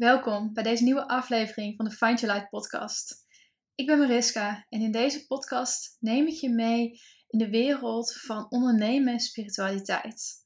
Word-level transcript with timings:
Welkom 0.00 0.52
bij 0.52 0.62
deze 0.62 0.82
nieuwe 0.82 1.08
aflevering 1.08 1.76
van 1.76 1.84
de 1.84 1.90
Find 1.90 2.20
Your 2.20 2.34
Light 2.34 2.50
podcast. 2.50 3.26
Ik 3.74 3.86
ben 3.86 3.98
Mariska 3.98 4.66
en 4.68 4.80
in 4.80 4.92
deze 4.92 5.26
podcast 5.26 5.96
neem 5.98 6.26
ik 6.26 6.34
je 6.34 6.50
mee 6.50 7.00
in 7.28 7.38
de 7.38 7.50
wereld 7.50 8.12
van 8.20 8.46
ondernemen 8.50 9.12
en 9.12 9.20
spiritualiteit. 9.20 10.44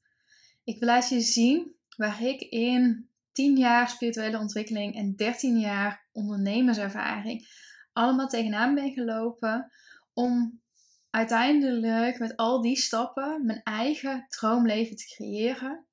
Ik 0.63 0.79
wil 0.79 0.87
laten 0.87 1.17
je 1.17 1.23
zien 1.23 1.75
waar 1.97 2.23
ik 2.23 2.41
in 2.41 3.09
10 3.31 3.57
jaar 3.57 3.89
spirituele 3.89 4.39
ontwikkeling 4.39 4.95
en 4.95 5.15
13 5.15 5.59
jaar 5.59 6.07
ondernemerservaring 6.11 7.47
allemaal 7.93 8.27
tegenaan 8.27 8.75
ben 8.75 8.91
gelopen 8.91 9.71
om 10.13 10.61
uiteindelijk 11.09 12.19
met 12.19 12.35
al 12.35 12.61
die 12.61 12.77
stappen 12.77 13.45
mijn 13.45 13.61
eigen 13.63 14.25
droomleven 14.29 14.95
te 14.95 15.13
creëren 15.15 15.85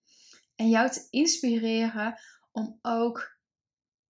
en 0.56 0.68
jou 0.68 0.90
te 0.90 1.06
inspireren 1.10 2.20
om 2.52 2.78
ook 2.80 3.40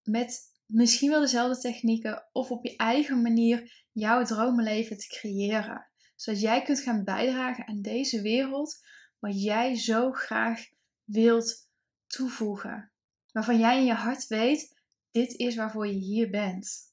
met 0.03 0.61
misschien 0.67 1.11
wel 1.11 1.21
dezelfde 1.21 1.61
technieken 1.61 2.29
of 2.33 2.51
op 2.51 2.65
je 2.65 2.77
eigen 2.77 3.23
manier 3.23 3.87
jouw 3.93 4.25
dromenleven 4.25 4.99
te 4.99 5.09
creëren. 5.09 5.91
Zodat 6.17 6.41
jij 6.41 6.63
kunt 6.63 6.81
gaan 6.81 7.05
bijdragen 7.05 7.67
aan 7.67 7.83
deze 7.83 8.23
wereld 8.23 8.81
wat 9.19 9.43
jij 9.43 9.77
zo 9.77 10.13
graag 10.13 10.69
wilt 11.05 11.69
toevoegen. 12.07 12.93
Waarvan 13.33 13.59
jij 13.59 13.79
in 13.79 13.85
je 13.85 13.93
hart 13.93 14.27
weet, 14.27 14.81
dit 15.11 15.33
is 15.33 15.57
waarvoor 15.57 15.87
je 15.87 15.99
hier 15.99 16.31
bent. 16.31 16.91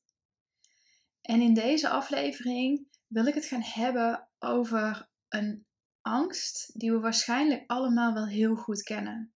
En 1.22 1.42
in 1.42 1.54
deze 1.54 1.90
aflevering 1.90 2.88
wil 3.08 3.26
ik 3.26 3.34
het 3.34 3.46
gaan 3.46 3.64
hebben 3.64 4.28
over 4.40 5.10
een 5.28 5.66
angst 6.02 6.80
die 6.80 6.92
we 6.92 7.00
waarschijnlijk 7.00 7.64
allemaal 7.68 8.14
wel 8.14 8.28
heel 8.28 8.56
goed 8.56 8.84
kennen. 8.84 9.34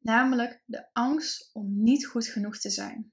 Namelijk 0.00 0.62
de 0.64 0.88
angst 0.92 1.50
om 1.52 1.82
niet 1.82 2.06
goed 2.06 2.26
genoeg 2.26 2.58
te 2.58 2.70
zijn. 2.70 3.12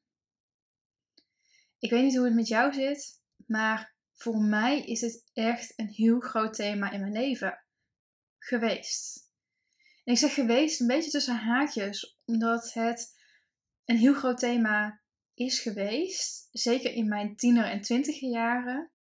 Ik 1.79 1.89
weet 1.89 2.03
niet 2.03 2.15
hoe 2.15 2.25
het 2.25 2.35
met 2.35 2.47
jou 2.47 2.73
zit, 2.73 3.21
maar 3.45 3.95
voor 4.13 4.41
mij 4.41 4.85
is 4.85 5.01
het 5.01 5.29
echt 5.33 5.79
een 5.79 5.87
heel 5.87 6.19
groot 6.19 6.53
thema 6.53 6.91
in 6.91 6.99
mijn 6.99 7.11
leven 7.11 7.63
geweest. 8.37 9.31
En 10.03 10.13
ik 10.13 10.19
zeg 10.19 10.33
geweest 10.33 10.81
een 10.81 10.87
beetje 10.87 11.11
tussen 11.11 11.35
haakjes, 11.35 12.19
omdat 12.25 12.73
het 12.73 13.15
een 13.85 13.97
heel 13.97 14.13
groot 14.13 14.37
thema 14.37 15.01
is 15.33 15.59
geweest, 15.59 16.47
zeker 16.51 16.91
in 16.91 17.07
mijn 17.07 17.35
tiener- 17.35 17.69
en 17.69 17.81
twintiger 17.81 18.29
jaren. 18.29 18.91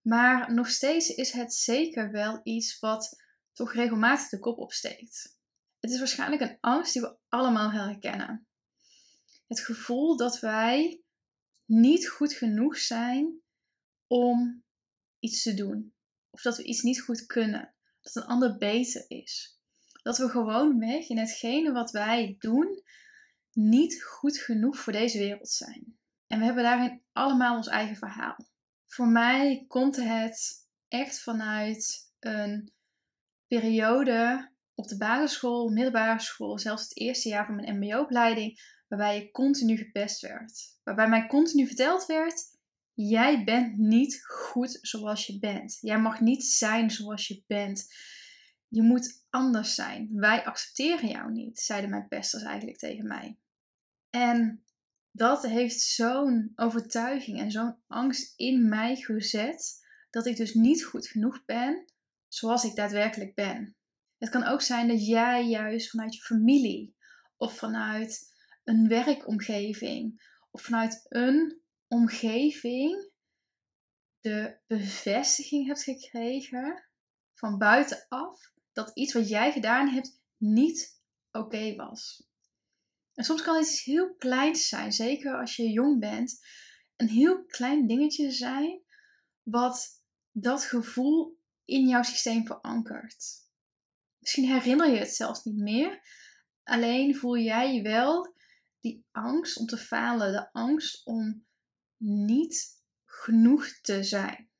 Maar 0.00 0.54
nog 0.54 0.68
steeds 0.68 1.08
is 1.08 1.32
het 1.32 1.54
zeker 1.54 2.10
wel 2.10 2.40
iets 2.42 2.78
wat 2.78 3.22
toch 3.52 3.72
regelmatig 3.72 4.28
de 4.28 4.38
kop 4.38 4.58
opsteekt. 4.58 5.31
Het 5.82 5.90
is 5.90 5.98
waarschijnlijk 5.98 6.42
een 6.42 6.58
angst 6.60 6.92
die 6.92 7.02
we 7.02 7.16
allemaal 7.28 7.72
herkennen. 7.72 8.46
Het 9.46 9.60
gevoel 9.60 10.16
dat 10.16 10.40
wij 10.40 11.02
niet 11.64 12.08
goed 12.08 12.32
genoeg 12.32 12.78
zijn 12.78 13.40
om 14.06 14.64
iets 15.18 15.42
te 15.42 15.54
doen. 15.54 15.94
Of 16.30 16.42
dat 16.42 16.56
we 16.56 16.64
iets 16.64 16.82
niet 16.82 17.00
goed 17.00 17.26
kunnen. 17.26 17.74
Dat 18.00 18.14
een 18.16 18.28
ander 18.28 18.56
beter 18.56 19.04
is. 19.08 19.60
Dat 20.02 20.18
we 20.18 20.28
gewoon 20.28 20.78
weg 20.78 21.08
in 21.08 21.18
hetgene 21.18 21.72
wat 21.72 21.90
wij 21.90 22.36
doen 22.38 22.82
niet 23.52 24.02
goed 24.02 24.38
genoeg 24.38 24.78
voor 24.78 24.92
deze 24.92 25.18
wereld 25.18 25.48
zijn. 25.48 25.98
En 26.26 26.38
we 26.38 26.44
hebben 26.44 26.62
daarin 26.62 27.02
allemaal 27.12 27.56
ons 27.56 27.68
eigen 27.68 27.96
verhaal. 27.96 28.36
Voor 28.86 29.08
mij 29.08 29.64
komt 29.68 29.96
het 29.96 30.68
echt 30.88 31.20
vanuit 31.20 32.12
een 32.18 32.72
periode 33.46 34.51
op 34.82 34.88
de 34.88 34.96
basisschool, 34.96 35.68
middelbare 35.68 36.20
school, 36.20 36.58
zelfs 36.58 36.82
het 36.82 36.96
eerste 36.96 37.28
jaar 37.28 37.46
van 37.46 37.54
mijn 37.54 37.78
MBO-opleiding, 37.78 38.60
waarbij 38.88 39.22
ik 39.22 39.32
continu 39.32 39.76
gepest 39.76 40.20
werd. 40.20 40.78
Waarbij 40.82 41.08
mij 41.08 41.26
continu 41.26 41.66
verteld 41.66 42.06
werd: 42.06 42.42
jij 42.94 43.44
bent 43.44 43.78
niet 43.78 44.24
goed 44.26 44.78
zoals 44.80 45.26
je 45.26 45.38
bent. 45.38 45.78
Jij 45.80 46.00
mag 46.00 46.20
niet 46.20 46.44
zijn 46.44 46.90
zoals 46.90 47.28
je 47.28 47.44
bent. 47.46 47.94
Je 48.68 48.82
moet 48.82 49.26
anders 49.30 49.74
zijn. 49.74 50.08
Wij 50.12 50.44
accepteren 50.44 51.08
jou 51.08 51.32
niet, 51.32 51.58
zeiden 51.58 51.90
mijn 51.90 52.08
pesters 52.08 52.42
eigenlijk 52.42 52.78
tegen 52.78 53.06
mij. 53.06 53.38
En 54.10 54.64
dat 55.10 55.42
heeft 55.42 55.80
zo'n 55.80 56.52
overtuiging 56.56 57.40
en 57.40 57.50
zo'n 57.50 57.76
angst 57.86 58.32
in 58.36 58.68
mij 58.68 58.96
gezet 58.96 59.86
dat 60.10 60.26
ik 60.26 60.36
dus 60.36 60.54
niet 60.54 60.84
goed 60.84 61.06
genoeg 61.06 61.44
ben 61.44 61.84
zoals 62.28 62.64
ik 62.64 62.74
daadwerkelijk 62.74 63.34
ben. 63.34 63.76
Het 64.22 64.30
kan 64.30 64.44
ook 64.44 64.62
zijn 64.62 64.88
dat 64.88 65.06
jij 65.06 65.48
juist 65.48 65.90
vanuit 65.90 66.14
je 66.14 66.20
familie 66.20 66.96
of 67.36 67.56
vanuit 67.56 68.34
een 68.64 68.88
werkomgeving 68.88 70.30
of 70.50 70.62
vanuit 70.62 71.06
een 71.08 71.62
omgeving 71.88 73.10
de 74.20 74.58
bevestiging 74.66 75.66
hebt 75.66 75.82
gekregen 75.82 76.88
van 77.34 77.58
buitenaf 77.58 78.52
dat 78.72 78.90
iets 78.94 79.12
wat 79.12 79.28
jij 79.28 79.52
gedaan 79.52 79.88
hebt 79.88 80.20
niet 80.36 81.02
oké 81.30 81.74
was. 81.74 82.28
En 83.14 83.24
soms 83.24 83.42
kan 83.42 83.60
iets 83.60 83.84
heel 83.84 84.14
kleins 84.14 84.68
zijn, 84.68 84.92
zeker 84.92 85.38
als 85.38 85.56
je 85.56 85.70
jong 85.70 86.00
bent. 86.00 86.46
Een 86.96 87.08
heel 87.08 87.44
klein 87.44 87.86
dingetje 87.86 88.30
zijn 88.30 88.82
wat 89.42 90.02
dat 90.30 90.64
gevoel 90.64 91.38
in 91.64 91.88
jouw 91.88 92.02
systeem 92.02 92.46
verankert. 92.46 93.41
Misschien 94.22 94.44
herinner 94.44 94.90
je 94.90 94.98
het 94.98 95.14
zelfs 95.14 95.44
niet 95.44 95.56
meer. 95.56 96.02
Alleen 96.62 97.16
voel 97.16 97.38
jij 97.38 97.82
wel 97.82 98.34
die 98.80 99.06
angst 99.10 99.56
om 99.56 99.66
te 99.66 99.76
falen, 99.76 100.32
de 100.32 100.52
angst 100.52 101.06
om 101.06 101.46
niet 101.96 102.82
genoeg 103.04 103.66
te 103.80 104.02
zijn. 104.02 104.50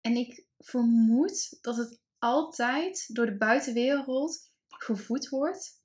En 0.00 0.16
ik 0.16 0.46
vermoed 0.58 1.58
dat 1.60 1.76
het 1.76 2.00
altijd 2.18 3.14
door 3.14 3.26
de 3.26 3.36
buitenwereld 3.36 4.52
gevoed 4.68 5.28
wordt. 5.28 5.82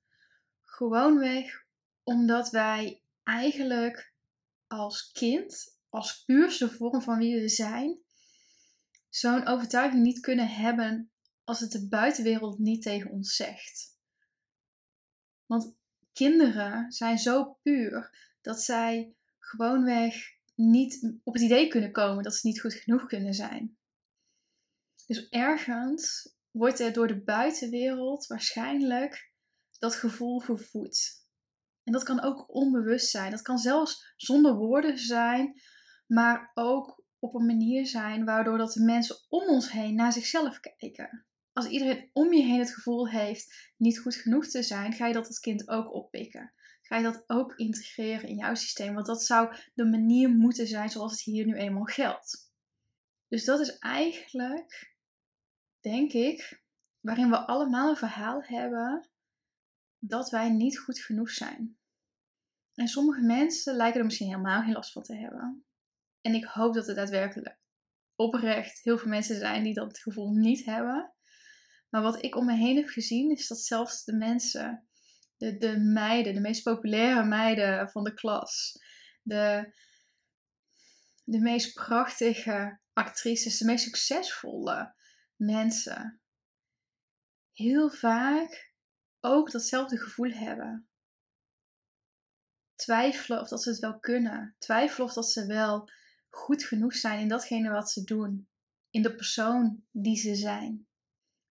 Gewoonweg 0.62 1.66
omdat 2.04 2.50
wij 2.50 3.04
eigenlijk 3.24 4.14
als 4.68 5.12
kind, 5.12 5.78
als 5.90 6.24
puurste 6.24 6.70
vorm 6.70 7.02
van 7.02 7.18
wie 7.18 7.42
we 7.42 7.50
zijn, 7.50 8.00
zo'n 9.10 9.48
overtuiging 9.48 10.04
niet 10.04 10.20
kunnen 10.20 10.50
hebben 10.50 11.11
als 11.52 11.60
het 11.60 11.72
de 11.72 11.88
buitenwereld 11.88 12.60
niet 12.60 12.82
tegen 12.82 13.12
ons 13.12 13.36
zegt. 13.36 14.00
Want 15.46 15.76
kinderen 16.14 16.92
zijn 16.92 17.18
zo 17.18 17.58
puur 17.62 18.18
dat 18.42 18.62
zij 18.62 19.16
gewoonweg 19.40 20.16
niet 20.56 21.20
op 21.24 21.34
het 21.34 21.44
idee 21.44 21.68
kunnen 21.68 21.92
komen 21.92 22.24
dat 22.24 22.36
ze 22.36 22.48
niet 22.48 22.62
goed 22.62 22.74
genoeg 22.74 23.06
kunnen 23.06 23.34
zijn. 23.34 23.78
Dus 25.06 25.30
ergens 25.30 26.36
wordt 26.52 26.80
er 26.80 26.94
door 26.94 27.08
de 27.08 27.24
buitenwereld 27.24 28.28
waarschijnlijk 28.28 29.32
dat 29.80 29.96
gevoel 29.96 30.40
gevoed. 30.40 31.26
En 31.84 31.94
dat 31.94 32.04
kan 32.04 32.22
ook 32.22 32.54
onbewust 32.54 33.10
zijn. 33.10 33.32
Dat 33.32 33.42
kan 33.42 33.58
zelfs 33.58 34.14
zonder 34.16 34.56
woorden 34.56 34.98
zijn, 34.98 35.62
maar 36.08 36.52
ook 36.54 37.04
op 37.20 37.34
een 37.34 37.46
manier 37.46 37.88
zijn 37.88 38.26
waardoor 38.26 38.58
dat 38.58 38.74
de 38.74 38.84
mensen 38.84 39.16
om 39.30 39.48
ons 39.48 39.72
heen 39.72 39.96
naar 39.96 40.12
zichzelf 40.12 40.60
kijken 40.60 41.26
als 41.54 41.68
iedereen 41.68 42.10
om 42.14 42.34
je 42.34 42.44
heen 42.44 42.60
het 42.60 42.74
gevoel 42.74 43.10
heeft 43.10 43.72
niet 43.78 44.00
goed 44.00 44.16
genoeg 44.16 44.48
te 44.48 44.64
zijn, 44.64 44.94
ga 44.94 45.08
je 45.08 45.14
dat 45.14 45.28
als 45.28 45.40
kind 45.40 45.70
ook 45.70 45.94
oppikken. 45.94 46.54
Ga 46.82 46.98
je 46.98 47.04
dat 47.04 47.24
ook 47.28 47.56
integreren 47.56 48.30
in 48.30 48.36
jouw 48.36 48.56
systeem, 48.56 48.94
want 48.94 49.06
dat 49.06 49.24
zou 49.24 49.56
de 49.74 49.86
manier 49.86 50.30
moeten 50.30 50.68
zijn 50.68 50.90
zoals 50.90 51.12
het 51.12 51.22
hier 51.22 51.46
nu 51.46 51.56
eenmaal 51.56 51.84
geldt. 51.84 52.52
Dus 53.28 53.46
dat 53.46 53.60
is 53.60 53.78
eigenlijk, 53.78 54.96
denk 55.80 56.12
ik, 56.12 56.64
waarin 57.00 57.30
we 57.30 57.46
allemaal 57.46 57.90
een 57.90 57.96
verhaal 57.96 58.44
hebben 58.44 59.10
dat 60.00 60.30
wij 60.30 60.50
niet 60.50 60.80
goed 60.80 61.00
genoeg 61.00 61.30
zijn. 61.30 61.78
En 62.74 62.88
sommige 62.88 63.22
mensen 63.22 63.76
lijken 63.76 64.00
er 64.00 64.06
misschien 64.06 64.28
helemaal 64.28 64.62
geen 64.62 64.74
last 64.74 64.92
van 64.92 65.04
te 65.04 65.16
hebben. 65.16 65.66
En 66.22 66.34
ik 66.34 66.44
hoop 66.44 66.74
dat 66.74 66.88
er 66.88 66.96
daadwerkelijk 66.96 67.60
oprecht 68.16 68.84
heel 68.84 68.98
veel 68.98 69.10
mensen 69.10 69.36
zijn 69.36 69.64
die 69.64 69.74
dat 69.74 70.00
gevoel 70.00 70.32
niet 70.32 70.66
hebben. 70.66 71.14
Maar 71.92 72.02
wat 72.02 72.24
ik 72.24 72.36
om 72.36 72.46
me 72.46 72.56
heen 72.56 72.76
heb 72.76 72.88
gezien, 72.88 73.32
is 73.32 73.48
dat 73.48 73.60
zelfs 73.60 74.04
de 74.04 74.16
mensen, 74.16 74.88
de, 75.38 75.58
de 75.58 75.80
meiden, 75.80 76.34
de 76.34 76.40
meest 76.40 76.64
populaire 76.64 77.24
meiden 77.24 77.90
van 77.90 78.04
de 78.04 78.14
klas, 78.14 78.80
de, 79.22 79.74
de 81.24 81.40
meest 81.40 81.74
prachtige 81.74 82.80
actrices, 82.94 83.58
de 83.58 83.66
meest 83.66 83.84
succesvolle 83.84 84.96
mensen, 85.36 86.22
heel 87.54 87.90
vaak 87.90 88.74
ook 89.20 89.52
datzelfde 89.52 89.98
gevoel 89.98 90.32
hebben. 90.32 90.88
Twijfelen 92.76 93.40
of 93.40 93.48
dat 93.48 93.64
ze 93.64 93.70
het 93.70 93.80
wel 93.80 94.00
kunnen. 94.00 94.56
Twijfelen 94.58 95.08
of 95.08 95.14
dat 95.14 95.32
ze 95.32 95.46
wel 95.46 95.90
goed 96.30 96.64
genoeg 96.64 96.94
zijn 96.94 97.20
in 97.20 97.28
datgene 97.28 97.70
wat 97.70 97.92
ze 97.92 98.04
doen. 98.04 98.50
In 98.90 99.02
de 99.02 99.16
persoon 99.16 99.84
die 99.92 100.18
ze 100.18 100.36
zijn. 100.36 100.88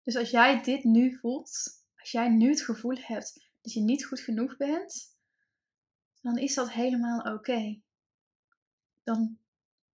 Dus 0.02 0.16
als 0.16 0.30
jij 0.30 0.62
dit 0.62 0.84
nu 0.84 1.18
voelt, 1.18 1.50
als 1.96 2.10
jij 2.10 2.28
nu 2.28 2.48
het 2.48 2.62
gevoel 2.62 2.96
hebt 3.00 3.50
dat 3.60 3.72
je 3.72 3.80
niet 3.80 4.04
goed 4.04 4.20
genoeg 4.20 4.56
bent, 4.56 5.18
dan 6.20 6.38
is 6.38 6.54
dat 6.54 6.72
helemaal 6.72 7.34
oké. 7.34 7.80
Dan 9.02 9.38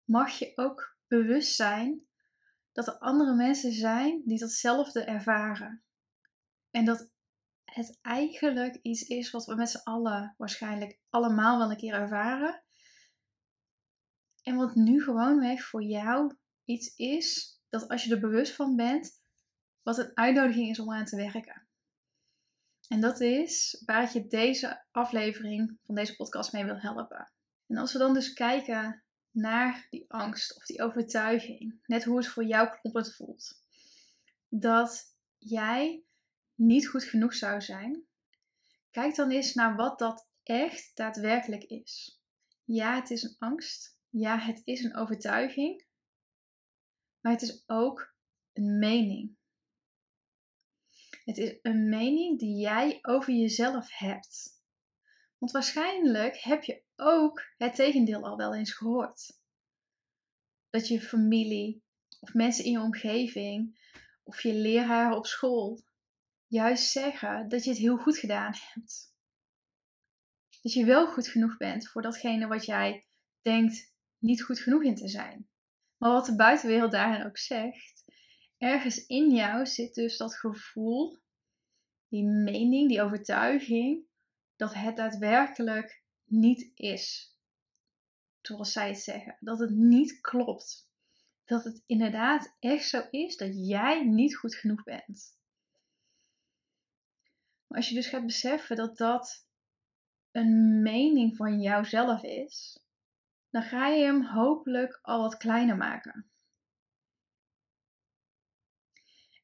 mag 0.03 0.31
je 0.31 0.51
ook 0.55 0.97
bewust 1.07 1.55
zijn 1.55 2.07
dat 2.71 2.87
er 2.87 2.97
andere 2.97 3.35
mensen 3.35 3.71
zijn 3.71 4.21
die 4.25 4.39
datzelfde 4.39 5.03
ervaren. 5.03 5.83
En 6.71 6.85
dat 6.85 7.11
het 7.63 7.99
eigenlijk 8.01 8.79
iets 8.81 9.01
is 9.01 9.31
wat 9.31 9.45
we 9.45 9.55
met 9.55 9.69
z'n 9.69 9.83
allen 9.83 10.35
waarschijnlijk 10.37 10.99
allemaal 11.09 11.57
wel 11.57 11.71
een 11.71 11.77
keer 11.77 11.93
ervaren. 11.93 12.63
En 14.43 14.55
wat 14.55 14.75
nu 14.75 15.03
gewoonweg 15.03 15.63
voor 15.65 15.83
jou 15.83 16.35
iets 16.63 16.95
is 16.95 17.57
dat 17.69 17.87
als 17.87 18.03
je 18.03 18.13
er 18.13 18.19
bewust 18.19 18.55
van 18.55 18.75
bent, 18.75 19.22
wat 19.83 19.97
een 19.97 20.11
uitnodiging 20.17 20.69
is 20.69 20.79
om 20.79 20.93
aan 20.93 21.05
te 21.05 21.15
werken. 21.15 21.67
En 22.87 23.01
dat 23.01 23.19
is 23.19 23.81
waar 23.85 24.03
ik 24.03 24.09
je 24.09 24.27
deze 24.27 24.85
aflevering 24.91 25.77
van 25.85 25.95
deze 25.95 26.15
podcast 26.15 26.53
mee 26.53 26.65
wil 26.65 26.79
helpen. 26.79 27.31
En 27.67 27.77
als 27.77 27.93
we 27.93 27.99
dan 27.99 28.13
dus 28.13 28.33
kijken 28.33 29.03
naar 29.31 29.87
die 29.89 30.05
angst 30.07 30.55
of 30.55 30.65
die 30.65 30.81
overtuiging, 30.81 31.79
net 31.85 32.03
hoe 32.03 32.17
het 32.17 32.27
voor 32.27 32.45
jou 32.45 32.79
kloppend 32.79 33.15
voelt, 33.15 33.61
dat 34.49 35.15
jij 35.37 36.03
niet 36.55 36.87
goed 36.87 37.03
genoeg 37.03 37.33
zou 37.33 37.61
zijn, 37.61 38.03
kijk 38.91 39.15
dan 39.15 39.31
eens 39.31 39.53
naar 39.53 39.75
wat 39.75 39.99
dat 39.99 40.27
echt 40.43 40.91
daadwerkelijk 40.95 41.63
is. 41.63 42.21
Ja, 42.63 42.95
het 42.95 43.09
is 43.09 43.23
een 43.23 43.35
angst. 43.39 43.97
Ja, 44.09 44.39
het 44.39 44.61
is 44.63 44.83
een 44.83 44.95
overtuiging. 44.95 45.85
Maar 47.19 47.31
het 47.31 47.41
is 47.41 47.63
ook 47.65 48.13
een 48.53 48.79
mening. 48.79 49.37
Het 51.23 51.37
is 51.37 51.59
een 51.61 51.89
mening 51.89 52.39
die 52.39 52.59
jij 52.59 52.99
over 53.01 53.33
jezelf 53.33 53.97
hebt. 53.97 54.61
Want 55.37 55.51
waarschijnlijk 55.51 56.37
heb 56.37 56.63
je 56.63 56.83
ook 56.95 57.41
het 57.57 57.75
tegendeel 57.75 58.23
al 58.23 58.37
wel 58.37 58.55
eens 58.55 58.73
gehoord. 58.73 59.39
Dat 60.69 60.87
je 60.87 61.01
familie 61.01 61.83
of 62.19 62.33
mensen 62.33 62.65
in 62.65 62.71
je 62.71 62.79
omgeving 62.79 63.79
of 64.23 64.41
je 64.41 64.53
leraar 64.53 65.15
op 65.15 65.25
school 65.25 65.83
juist 66.47 66.91
zeggen 66.91 67.49
dat 67.49 67.63
je 67.63 67.69
het 67.69 67.79
heel 67.79 67.97
goed 67.97 68.17
gedaan 68.17 68.53
hebt. 68.55 69.13
Dat 70.61 70.73
je 70.73 70.85
wel 70.85 71.07
goed 71.07 71.27
genoeg 71.27 71.57
bent 71.57 71.89
voor 71.89 72.01
datgene 72.01 72.47
wat 72.47 72.65
jij 72.65 73.07
denkt 73.41 73.93
niet 74.17 74.43
goed 74.43 74.59
genoeg 74.59 74.83
in 74.83 74.95
te 74.95 75.07
zijn. 75.07 75.47
Maar 75.97 76.11
wat 76.11 76.25
de 76.25 76.35
buitenwereld 76.35 76.91
daarin 76.91 77.25
ook 77.25 77.37
zegt, 77.37 77.92
ergens 78.63 79.05
in 79.05 79.29
jou 79.29 79.65
zit 79.65 79.93
dus 79.93 80.17
dat 80.17 80.35
gevoel, 80.35 81.21
die 82.07 82.23
mening, 82.23 82.89
die 82.89 83.01
overtuiging, 83.01 84.05
dat 84.55 84.73
het 84.73 84.95
daadwerkelijk 84.95 86.03
niet 86.23 86.71
is. 86.75 87.35
Zoals 88.41 88.71
zij 88.71 88.87
het 88.87 88.99
zeggen. 88.99 89.37
Dat 89.39 89.59
het 89.59 89.69
niet 89.69 90.21
klopt. 90.21 90.89
Dat 91.45 91.63
het 91.63 91.83
inderdaad 91.85 92.55
echt 92.59 92.87
zo 92.87 93.07
is 93.09 93.37
dat 93.37 93.67
jij 93.67 94.03
niet 94.03 94.35
goed 94.37 94.55
genoeg 94.55 94.83
bent. 94.83 95.37
Maar 97.67 97.77
als 97.77 97.89
je 97.89 97.95
dus 97.95 98.07
gaat 98.07 98.25
beseffen 98.25 98.75
dat 98.75 98.97
dat 98.97 99.47
een 100.31 100.81
mening 100.81 101.35
van 101.35 101.61
jouzelf 101.61 102.23
is, 102.23 102.79
dan 103.49 103.63
ga 103.63 103.87
je 103.87 104.03
hem 104.03 104.25
hopelijk 104.25 104.99
al 105.01 105.21
wat 105.21 105.37
kleiner 105.37 105.77
maken. 105.77 106.32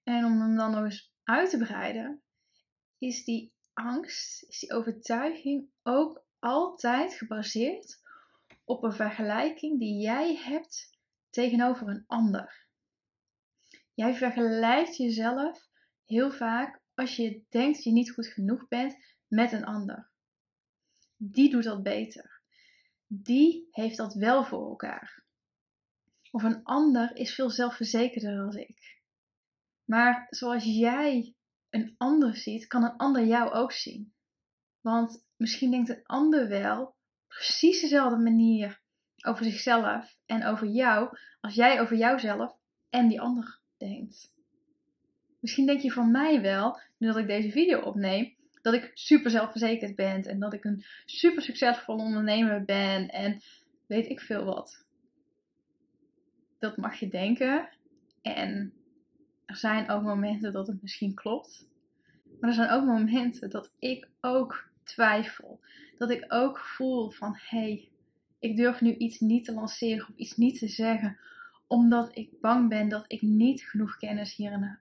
En 0.10 0.26
om 0.26 0.42
hem 0.42 0.56
dan 0.56 0.72
nog 0.72 0.84
eens 0.84 1.14
uit 1.24 1.50
te 1.50 1.58
breiden, 1.58 2.22
is 2.98 3.24
die 3.24 3.54
angst, 3.74 4.44
is 4.48 4.60
die 4.60 4.74
overtuiging 4.74 5.70
ook 5.84 6.26
altijd 6.40 7.14
gebaseerd 7.14 8.02
op 8.64 8.84
een 8.84 8.94
vergelijking 8.94 9.80
die 9.80 10.02
jij 10.02 10.36
hebt 10.36 10.98
tegenover 11.30 11.88
een 11.88 12.04
ander. 12.08 12.68
Jij 13.94 14.14
vergelijkt 14.16 14.98
jezelf 14.98 15.68
heel 16.06 16.32
vaak 16.32 16.82
als 16.94 17.16
je 17.16 17.44
denkt 17.50 17.76
dat 17.76 17.84
je 17.84 17.92
niet 17.92 18.12
goed 18.12 18.28
genoeg 18.28 18.68
bent 18.68 18.96
met 19.28 19.52
een 19.52 19.66
ander. 19.66 20.10
Die 21.16 21.50
doet 21.50 21.64
dat 21.64 21.84
beter. 21.84 22.42
Die 23.08 23.68
heeft 23.72 23.98
dat 23.98 24.14
wel 24.14 24.44
voor 24.44 24.70
elkaar. 24.70 25.24
Of 26.32 26.44
een 26.44 26.64
ander 26.64 27.16
is 27.16 27.34
veel 27.34 27.50
zelfverzekerder 27.50 28.36
dan 28.36 28.58
ik. 28.58 28.99
Maar 29.90 30.28
zoals 30.30 30.64
jij 30.64 31.34
een 31.70 31.96
ander 31.98 32.36
ziet, 32.36 32.68
kan 32.68 32.84
een 32.84 32.98
ander 32.98 33.26
jou 33.26 33.52
ook 33.52 33.72
zien. 33.72 34.14
Want 34.82 35.26
misschien 35.38 35.72
denkt 35.72 35.90
een 35.90 36.04
ander 36.04 36.48
wel 36.48 36.96
precies 37.28 37.82
dezelfde 37.82 38.18
manier 38.18 38.82
over 39.26 39.46
zichzelf 39.46 40.18
en 40.26 40.46
over 40.46 40.68
jou 40.68 41.18
als 41.42 41.56
jij 41.56 41.82
over 41.82 41.98
jouzelf 41.98 42.56
en 42.90 43.08
die 43.08 43.22
ander 43.22 43.60
denkt. 43.78 44.34
Misschien 45.40 45.66
denk 45.66 45.82
je 45.82 45.92
van 45.92 46.12
mij 46.12 46.42
wel, 46.42 46.80
nu 46.98 47.08
dat 47.08 47.18
ik 47.18 47.28
deze 47.28 47.52
video 47.52 47.82
opneem, 47.82 48.36
dat 48.62 48.74
ik 48.74 48.92
super 48.94 49.32
zelfverzekerd 49.32 49.96
ben 49.96 50.24
en 50.24 50.40
dat 50.40 50.54
ik 50.54 50.64
een 50.64 50.84
super 51.06 51.42
succesvolle 51.42 52.04
ondernemer 52.04 52.64
ben 52.66 53.10
en 53.10 53.42
weet 53.88 54.10
ik 54.10 54.20
veel 54.20 54.44
wat. 54.44 54.86
Dat 56.60 56.78
mag 56.78 57.00
je 57.00 57.08
denken. 57.08 57.70
En 58.22 58.74
er 59.50 59.56
zijn 59.56 59.90
ook 59.90 60.04
momenten 60.04 60.54
dat 60.54 60.68
het 60.68 60.82
misschien 60.82 61.14
klopt. 61.14 61.68
Maar 62.40 62.50
er 62.50 62.56
zijn 62.56 62.70
ook 62.70 62.86
momenten 62.86 63.50
dat 63.50 63.72
ik 63.80 64.10
ook 64.22 64.70
twijfel. 64.84 65.60
Dat 65.98 66.10
ik 66.10 66.26
ook 66.28 66.60
voel 66.60 67.10
van 67.10 67.36
hé, 67.38 67.60
hey, 67.60 67.90
ik 68.40 68.56
durf 68.56 68.82
nu 68.82 68.96
iets 68.96 69.20
niet 69.20 69.46
te 69.46 69.54
lanceren 69.54 70.08
of 70.08 70.16
iets 70.16 70.36
niet 70.36 70.60
te 70.60 70.68
zeggen. 70.68 71.18
Omdat 71.68 72.18
ik 72.18 72.42
bang 72.42 72.70
ben 72.70 72.90
dat 72.90 73.06
ik 73.08 73.22
niet 73.22 73.62
genoeg 73.62 73.98
kennis 73.98 74.36
hierin, 74.36 74.78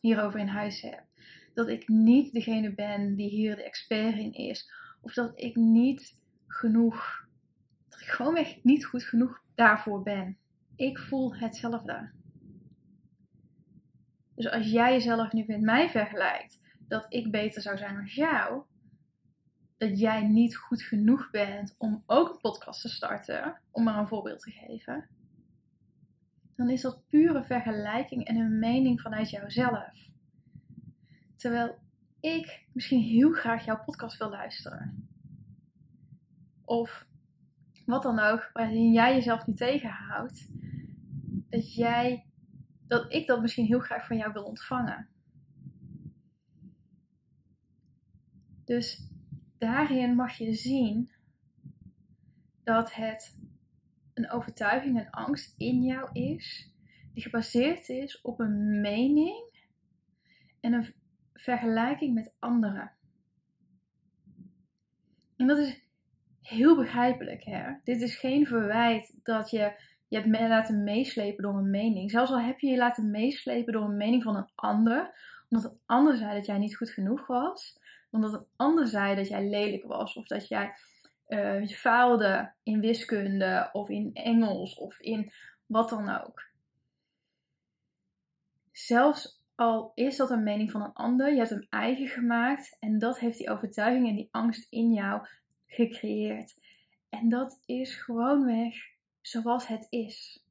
hierover 0.00 0.40
in 0.40 0.46
huis 0.46 0.80
heb. 0.80 1.02
Dat 1.54 1.68
ik 1.68 1.88
niet 1.88 2.32
degene 2.32 2.74
ben 2.74 3.14
die 3.14 3.30
hier 3.30 3.56
de 3.56 3.64
expert 3.64 4.16
in 4.16 4.32
is. 4.32 4.70
Of 5.00 5.12
dat 5.12 5.32
ik 5.34 5.56
niet 5.56 6.16
genoeg, 6.46 7.26
dat 7.88 8.00
ik 8.00 8.08
gewoonweg 8.08 8.58
niet 8.62 8.84
goed 8.84 9.02
genoeg 9.02 9.42
daarvoor 9.54 10.02
ben. 10.02 10.36
Ik 10.76 10.98
voel 10.98 11.36
hetzelfde. 11.36 12.16
Dus 14.38 14.50
als 14.50 14.70
jij 14.70 14.92
jezelf 14.92 15.32
nu 15.32 15.44
met 15.46 15.60
mij 15.60 15.88
vergelijkt, 15.90 16.60
dat 16.78 17.06
ik 17.08 17.30
beter 17.30 17.62
zou 17.62 17.76
zijn 17.76 18.00
als 18.00 18.14
jou, 18.14 18.62
dat 19.76 19.98
jij 19.98 20.28
niet 20.28 20.56
goed 20.56 20.82
genoeg 20.82 21.30
bent 21.30 21.74
om 21.78 22.02
ook 22.06 22.28
een 22.28 22.40
podcast 22.40 22.80
te 22.80 22.88
starten, 22.88 23.60
om 23.70 23.84
maar 23.84 23.98
een 23.98 24.08
voorbeeld 24.08 24.40
te 24.40 24.50
geven, 24.50 25.08
dan 26.56 26.70
is 26.70 26.80
dat 26.80 27.06
pure 27.08 27.44
vergelijking 27.44 28.24
en 28.24 28.36
een 28.36 28.58
mening 28.58 29.00
vanuit 29.00 29.30
jouzelf. 29.30 29.94
Terwijl 31.36 31.78
ik 32.20 32.66
misschien 32.72 33.02
heel 33.02 33.32
graag 33.32 33.64
jouw 33.64 33.82
podcast 33.84 34.18
wil 34.18 34.30
luisteren. 34.30 35.08
Of 36.64 37.06
wat 37.86 38.02
dan 38.02 38.18
ook, 38.18 38.50
waarin 38.52 38.92
jij 38.92 39.14
jezelf 39.14 39.46
niet 39.46 39.56
tegenhoudt, 39.56 40.48
dat 41.50 41.74
jij, 41.74 42.27
dat 42.88 43.12
ik 43.12 43.26
dat 43.26 43.40
misschien 43.40 43.66
heel 43.66 43.80
graag 43.80 44.06
van 44.06 44.16
jou 44.16 44.32
wil 44.32 44.44
ontvangen. 44.44 45.08
Dus 48.64 49.08
daarin 49.58 50.14
mag 50.14 50.38
je 50.38 50.54
zien 50.54 51.10
dat 52.64 52.94
het 52.94 53.38
een 54.14 54.30
overtuiging, 54.30 54.98
een 54.98 55.10
angst 55.10 55.54
in 55.56 55.82
jou 55.82 56.12
is, 56.12 56.72
die 57.12 57.22
gebaseerd 57.22 57.88
is 57.88 58.20
op 58.20 58.40
een 58.40 58.80
mening 58.80 59.66
en 60.60 60.72
een 60.72 60.94
vergelijking 61.34 62.14
met 62.14 62.34
anderen. 62.38 62.92
En 65.36 65.46
dat 65.46 65.58
is 65.58 65.82
heel 66.42 66.76
begrijpelijk, 66.76 67.44
hè? 67.44 67.74
Dit 67.84 68.00
is 68.00 68.16
geen 68.16 68.46
verwijt 68.46 69.18
dat 69.22 69.50
je 69.50 69.80
je 70.08 70.16
hebt 70.16 70.40
laten 70.40 70.84
meeslepen 70.84 71.42
door 71.42 71.54
een 71.54 71.70
mening. 71.70 72.10
Zelfs 72.10 72.30
al 72.30 72.40
heb 72.40 72.58
je 72.58 72.70
je 72.70 72.76
laten 72.76 73.10
meeslepen 73.10 73.72
door 73.72 73.84
een 73.84 73.96
mening 73.96 74.22
van 74.22 74.36
een 74.36 74.50
ander, 74.54 75.14
omdat 75.48 75.70
een 75.70 75.78
ander 75.86 76.16
zei 76.16 76.34
dat 76.34 76.46
jij 76.46 76.58
niet 76.58 76.76
goed 76.76 76.90
genoeg 76.90 77.26
was, 77.26 77.78
omdat 78.10 78.32
een 78.32 78.46
ander 78.56 78.86
zei 78.86 79.14
dat 79.14 79.28
jij 79.28 79.48
lelijk 79.48 79.84
was 79.84 80.14
of 80.14 80.26
dat 80.26 80.48
jij 80.48 80.74
uh, 81.28 81.66
faalde 81.66 82.52
in 82.62 82.80
wiskunde 82.80 83.68
of 83.72 83.88
in 83.88 84.10
Engels 84.12 84.74
of 84.74 85.00
in 85.00 85.32
wat 85.66 85.88
dan 85.88 86.08
ook. 86.08 86.46
Zelfs 88.72 89.42
al 89.54 89.92
is 89.94 90.16
dat 90.16 90.30
een 90.30 90.42
mening 90.42 90.70
van 90.70 90.82
een 90.82 90.92
ander, 90.92 91.30
je 91.30 91.38
hebt 91.38 91.50
hem 91.50 91.66
eigen 91.68 92.06
gemaakt 92.06 92.76
en 92.80 92.98
dat 92.98 93.18
heeft 93.18 93.38
die 93.38 93.50
overtuiging 93.50 94.08
en 94.08 94.14
die 94.14 94.28
angst 94.30 94.66
in 94.70 94.92
jou 94.92 95.26
gecreëerd. 95.66 96.54
En 97.08 97.28
dat 97.28 97.62
is 97.66 97.94
gewoonweg 97.94 98.74
zoals 99.28 99.66
het 99.66 99.86
is. 99.90 100.44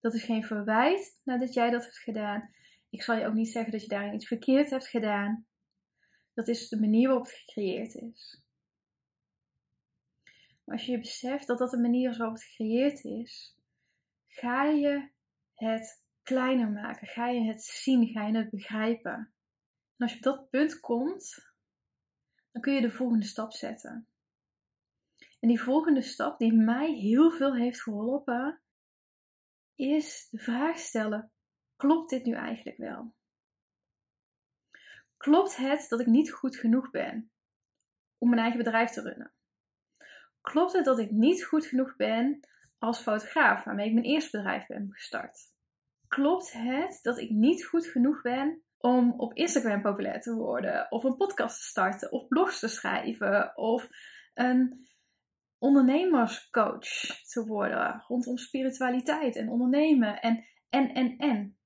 Dat 0.00 0.14
is 0.14 0.24
geen 0.24 0.44
verwijt 0.44 1.20
nadat 1.24 1.54
jij 1.54 1.70
dat 1.70 1.84
hebt 1.84 1.98
gedaan. 1.98 2.50
Ik 2.90 3.02
zal 3.02 3.16
je 3.16 3.26
ook 3.26 3.34
niet 3.34 3.48
zeggen 3.48 3.72
dat 3.72 3.82
je 3.82 3.88
daarin 3.88 4.14
iets 4.14 4.26
verkeerd 4.26 4.70
hebt 4.70 4.88
gedaan. 4.88 5.46
Dat 6.34 6.48
is 6.48 6.68
de 6.68 6.80
manier 6.80 7.06
waarop 7.08 7.26
het 7.26 7.34
gecreëerd 7.34 7.94
is. 7.94 8.42
Maar 10.64 10.76
als 10.76 10.86
je 10.86 10.92
je 10.92 10.98
beseft 10.98 11.46
dat 11.46 11.58
dat 11.58 11.70
de 11.70 11.78
manier 11.78 12.10
is 12.10 12.16
waarop 12.16 12.36
het 12.36 12.44
gecreëerd 12.44 13.04
is, 13.04 13.56
ga 14.26 14.64
je 14.64 15.08
het 15.54 16.04
kleiner 16.22 16.70
maken. 16.70 17.06
Ga 17.06 17.28
je 17.28 17.44
het 17.44 17.62
zien, 17.62 18.06
ga 18.06 18.26
je 18.26 18.36
het 18.36 18.50
begrijpen. 18.50 19.12
En 19.12 19.32
als 19.96 20.12
je 20.12 20.16
op 20.16 20.22
dat 20.22 20.50
punt 20.50 20.80
komt, 20.80 21.52
dan 22.52 22.62
kun 22.62 22.74
je 22.74 22.80
de 22.80 22.90
volgende 22.90 23.26
stap 23.26 23.52
zetten. 23.52 24.07
En 25.38 25.48
die 25.48 25.60
volgende 25.60 26.02
stap, 26.02 26.38
die 26.38 26.52
mij 26.52 26.92
heel 26.92 27.30
veel 27.30 27.54
heeft 27.54 27.82
geholpen, 27.82 28.60
is 29.74 30.28
de 30.30 30.38
vraag 30.38 30.78
stellen: 30.78 31.32
klopt 31.76 32.10
dit 32.10 32.24
nu 32.24 32.34
eigenlijk 32.34 32.76
wel? 32.76 33.14
Klopt 35.16 35.56
het 35.56 35.86
dat 35.88 36.00
ik 36.00 36.06
niet 36.06 36.32
goed 36.32 36.56
genoeg 36.56 36.90
ben 36.90 37.30
om 38.18 38.28
mijn 38.28 38.40
eigen 38.40 38.58
bedrijf 38.58 38.90
te 38.90 39.02
runnen? 39.02 39.32
Klopt 40.40 40.72
het 40.72 40.84
dat 40.84 40.98
ik 40.98 41.10
niet 41.10 41.44
goed 41.44 41.66
genoeg 41.66 41.96
ben 41.96 42.40
als 42.78 43.00
fotograaf 43.00 43.64
waarmee 43.64 43.86
ik 43.86 43.94
mijn 43.94 44.06
eerste 44.06 44.36
bedrijf 44.36 44.66
ben 44.66 44.88
gestart? 44.90 45.38
Klopt 46.08 46.52
het 46.52 46.98
dat 47.02 47.18
ik 47.18 47.30
niet 47.30 47.64
goed 47.64 47.86
genoeg 47.86 48.22
ben 48.22 48.62
om 48.78 49.20
op 49.20 49.34
Instagram 49.34 49.82
populair 49.82 50.20
te 50.20 50.34
worden, 50.34 50.90
of 50.90 51.04
een 51.04 51.16
podcast 51.16 51.56
te 51.56 51.66
starten, 51.66 52.12
of 52.12 52.28
blogs 52.28 52.58
te 52.58 52.68
schrijven, 52.68 53.56
of 53.56 53.88
een 54.34 54.87
ondernemerscoach 55.58 56.88
te 57.28 57.44
worden 57.46 58.04
rondom 58.06 58.36
spiritualiteit 58.36 59.36
en 59.36 59.48
ondernemen 59.48 60.20
en 60.20 60.46
en 60.68 61.18
en. 61.18 61.58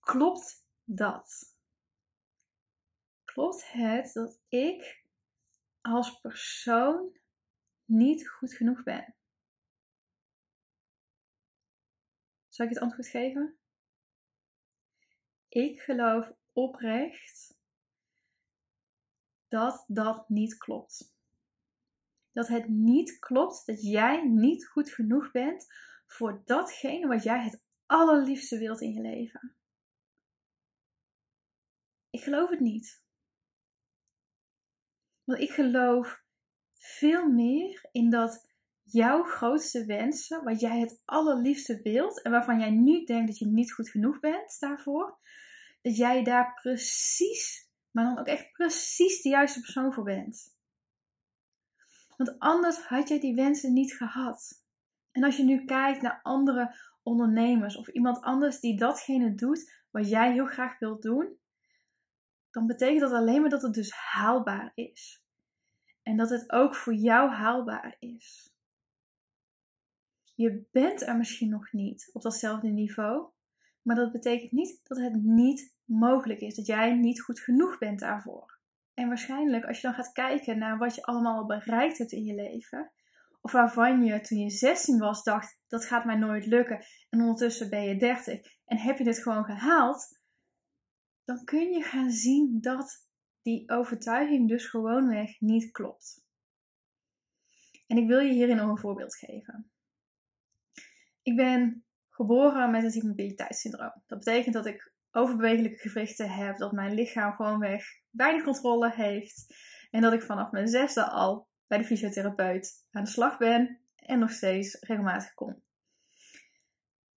Klopt 0.00 0.66
dat? 0.84 1.56
Klopt 3.24 3.72
het 3.72 4.12
dat 4.12 4.40
ik 4.48 5.04
als 5.80 6.20
persoon 6.20 7.18
niet 7.84 8.28
goed 8.28 8.54
genoeg 8.54 8.82
ben? 8.82 9.14
Zal 12.48 12.66
ik 12.66 12.72
het 12.72 12.82
antwoord 12.82 13.08
geven? 13.08 13.58
Ik 15.48 15.80
geloof 15.80 16.32
oprecht 16.52 17.58
dat 19.48 19.84
dat 19.86 20.28
niet 20.28 20.56
klopt. 20.56 21.19
Dat 22.32 22.48
het 22.48 22.68
niet 22.68 23.18
klopt 23.18 23.66
dat 23.66 23.82
jij 23.82 24.26
niet 24.26 24.66
goed 24.66 24.90
genoeg 24.90 25.30
bent 25.30 25.66
voor 26.06 26.42
datgene 26.44 27.06
wat 27.06 27.22
jij 27.22 27.42
het 27.42 27.62
allerliefste 27.86 28.58
wilt 28.58 28.80
in 28.80 28.92
je 28.92 29.00
leven. 29.00 29.54
Ik 32.10 32.22
geloof 32.22 32.50
het 32.50 32.60
niet. 32.60 33.02
Want 35.24 35.40
ik 35.40 35.50
geloof 35.50 36.22
veel 36.72 37.28
meer 37.28 37.88
in 37.92 38.10
dat 38.10 38.48
jouw 38.82 39.22
grootste 39.22 39.84
wensen, 39.84 40.44
wat 40.44 40.60
jij 40.60 40.80
het 40.80 41.02
allerliefste 41.04 41.82
wilt 41.82 42.22
en 42.22 42.30
waarvan 42.30 42.58
jij 42.60 42.70
nu 42.70 43.04
denkt 43.04 43.26
dat 43.26 43.38
je 43.38 43.46
niet 43.46 43.72
goed 43.72 43.90
genoeg 43.90 44.20
bent 44.20 44.56
daarvoor, 44.58 45.18
dat 45.82 45.96
jij 45.96 46.24
daar 46.24 46.54
precies, 46.54 47.70
maar 47.90 48.04
dan 48.04 48.18
ook 48.18 48.26
echt 48.26 48.52
precies 48.52 49.22
de 49.22 49.28
juiste 49.28 49.60
persoon 49.60 49.92
voor 49.92 50.04
bent. 50.04 50.49
Want 52.20 52.38
anders 52.38 52.86
had 52.86 53.08
jij 53.08 53.20
die 53.20 53.34
wensen 53.34 53.72
niet 53.72 53.92
gehad. 53.92 54.64
En 55.10 55.24
als 55.24 55.36
je 55.36 55.44
nu 55.44 55.64
kijkt 55.64 56.02
naar 56.02 56.20
andere 56.22 56.74
ondernemers 57.02 57.76
of 57.76 57.88
iemand 57.88 58.20
anders 58.20 58.60
die 58.60 58.76
datgene 58.76 59.34
doet 59.34 59.84
wat 59.90 60.08
jij 60.08 60.32
heel 60.32 60.46
graag 60.46 60.78
wilt 60.78 61.02
doen, 61.02 61.38
dan 62.50 62.66
betekent 62.66 63.00
dat 63.00 63.12
alleen 63.12 63.40
maar 63.40 63.50
dat 63.50 63.62
het 63.62 63.74
dus 63.74 63.92
haalbaar 63.92 64.72
is. 64.74 65.24
En 66.02 66.16
dat 66.16 66.30
het 66.30 66.52
ook 66.52 66.74
voor 66.74 66.94
jou 66.94 67.30
haalbaar 67.30 67.96
is. 67.98 68.54
Je 70.34 70.66
bent 70.70 71.02
er 71.02 71.16
misschien 71.16 71.50
nog 71.50 71.72
niet 71.72 72.10
op 72.12 72.22
datzelfde 72.22 72.68
niveau, 72.68 73.30
maar 73.82 73.96
dat 73.96 74.12
betekent 74.12 74.52
niet 74.52 74.80
dat 74.82 74.98
het 74.98 75.22
niet 75.22 75.76
mogelijk 75.84 76.40
is, 76.40 76.54
dat 76.54 76.66
jij 76.66 76.94
niet 76.94 77.22
goed 77.22 77.40
genoeg 77.40 77.78
bent 77.78 77.98
daarvoor. 77.98 78.59
En 79.00 79.08
waarschijnlijk, 79.08 79.64
als 79.64 79.80
je 79.80 79.86
dan 79.86 79.96
gaat 79.96 80.12
kijken 80.12 80.58
naar 80.58 80.78
wat 80.78 80.94
je 80.94 81.02
allemaal 81.02 81.46
bereikt 81.46 81.98
hebt 81.98 82.12
in 82.12 82.24
je 82.24 82.34
leven, 82.34 82.92
of 83.40 83.52
waarvan 83.52 84.04
je 84.04 84.20
toen 84.20 84.38
je 84.38 84.50
16 84.50 84.98
was 84.98 85.22
dacht, 85.22 85.60
dat 85.68 85.84
gaat 85.84 86.04
mij 86.04 86.16
nooit 86.16 86.46
lukken, 86.46 86.84
en 87.10 87.20
ondertussen 87.20 87.70
ben 87.70 87.82
je 87.82 87.96
30 87.96 88.40
en 88.64 88.78
heb 88.78 88.98
je 88.98 89.04
dit 89.04 89.22
gewoon 89.22 89.44
gehaald, 89.44 90.20
dan 91.24 91.44
kun 91.44 91.70
je 91.70 91.82
gaan 91.82 92.10
zien 92.10 92.60
dat 92.60 93.08
die 93.42 93.70
overtuiging 93.70 94.48
dus 94.48 94.66
gewoonweg 94.66 95.40
niet 95.40 95.70
klopt. 95.70 96.24
En 97.86 97.96
ik 97.96 98.08
wil 98.08 98.20
je 98.20 98.32
hierin 98.32 98.56
nog 98.56 98.68
een 98.68 98.78
voorbeeld 98.78 99.16
geven. 99.16 99.70
Ik 101.22 101.36
ben 101.36 101.84
geboren 102.08 102.70
met 102.70 102.82
het 102.82 102.92
hypermobiliteitssyndroom. 102.92 104.02
Dat 104.06 104.18
betekent 104.18 104.54
dat 104.54 104.66
ik 104.66 104.92
overbewegelijke 105.12 105.78
gewrichten 105.78 106.30
heb, 106.30 106.56
dat 106.56 106.72
mijn 106.72 106.94
lichaam 106.94 107.32
gewoonweg 107.32 107.84
weinig 108.10 108.44
controle 108.44 108.92
heeft 108.92 109.54
en 109.90 110.00
dat 110.00 110.12
ik 110.12 110.22
vanaf 110.22 110.50
mijn 110.50 110.68
zesde 110.68 111.04
al 111.04 111.48
bij 111.66 111.78
de 111.78 111.84
fysiotherapeut 111.84 112.86
aan 112.90 113.04
de 113.04 113.10
slag 113.10 113.38
ben 113.38 113.80
en 113.96 114.18
nog 114.18 114.30
steeds 114.30 114.80
regelmatig 114.80 115.34
kom. 115.34 115.62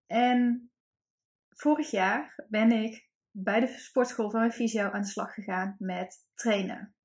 En 0.08 0.72
vorig 1.50 1.92
jaar 1.92 2.46
ben 2.48 2.72
ik 2.72 3.10
bij 3.32 3.60
de 3.60 3.68
sportschool 3.68 4.30
van 4.30 4.40
mijn 4.40 4.52
fysio 4.52 4.90
aan 4.90 5.02
de 5.02 5.08
slag 5.08 5.34
gegaan 5.34 5.76
met 5.80 6.28
trainen. 6.34 6.96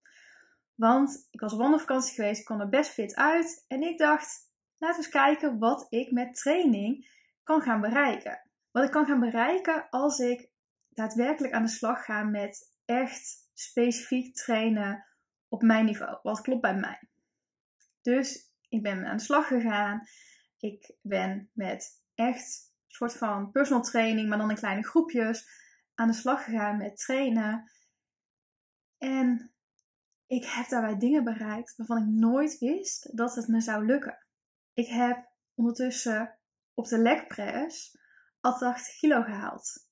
Want 0.75 1.26
ik 1.30 1.40
was 1.40 1.52
op 1.52 1.59
wandelvakantie 1.59 2.14
geweest, 2.14 2.38
ik 2.40 2.45
kwam 2.45 2.61
er 2.61 2.68
best 2.68 2.90
fit 2.90 3.14
uit 3.14 3.64
en 3.68 3.83
ik 3.83 3.99
dacht, 3.99 4.50
laten 4.78 4.97
we 4.97 5.04
eens 5.04 5.12
kijken 5.12 5.59
wat 5.59 5.87
ik 5.88 6.11
met 6.11 6.35
training 6.35 7.16
kan 7.42 7.62
gaan 7.62 7.80
bereiken. 7.80 8.42
Wat 8.71 8.85
ik 8.85 8.90
kan 8.90 9.07
gaan 9.07 9.21
bereiken 9.21 9.88
als 9.90 10.18
ik 10.18 10.50
daadwerkelijk 10.99 11.52
aan 11.52 11.62
de 11.62 11.69
slag 11.69 12.05
ga 12.05 12.23
met 12.23 12.75
echt 12.85 13.49
specifiek 13.55 14.35
trainen 14.35 15.07
op 15.49 15.62
mijn 15.62 15.85
niveau. 15.85 16.19
Wat 16.23 16.40
klopt 16.40 16.61
bij 16.61 16.76
mij. 16.76 17.09
Dus 18.02 18.52
ik 18.69 18.83
ben 18.83 19.07
aan 19.07 19.17
de 19.17 19.23
slag 19.23 19.47
gegaan. 19.47 20.02
Ik 20.59 20.97
ben 21.02 21.50
met 21.52 22.05
echt 22.14 22.73
een 22.87 22.95
soort 22.95 23.17
van 23.17 23.50
personal 23.50 23.83
training, 23.83 24.28
maar 24.28 24.38
dan 24.38 24.50
in 24.50 24.57
kleine 24.57 24.85
groepjes, 24.85 25.49
aan 25.95 26.09
de 26.09 26.14
slag 26.14 26.45
gegaan 26.45 26.76
met 26.76 26.97
trainen. 26.97 27.71
En 28.99 29.52
ik 30.26 30.45
heb 30.45 30.69
daarbij 30.69 30.99
dingen 30.99 31.25
bereikt 31.25 31.76
waarvan 31.76 31.99
ik 31.99 32.09
nooit 32.09 32.59
wist 32.59 33.17
dat 33.17 33.35
het 33.35 33.49
me 33.49 33.61
zou 33.61 33.87
lukken. 33.87 34.26
Ik 34.75 34.88
heb 34.88 35.33
ondertussen 35.55 36.38
op 36.75 36.88
de 36.88 36.99
legpress 36.99 37.99
al 38.40 38.59
80 38.59 38.99
kilo 38.99 39.23
gehaald. 39.23 39.88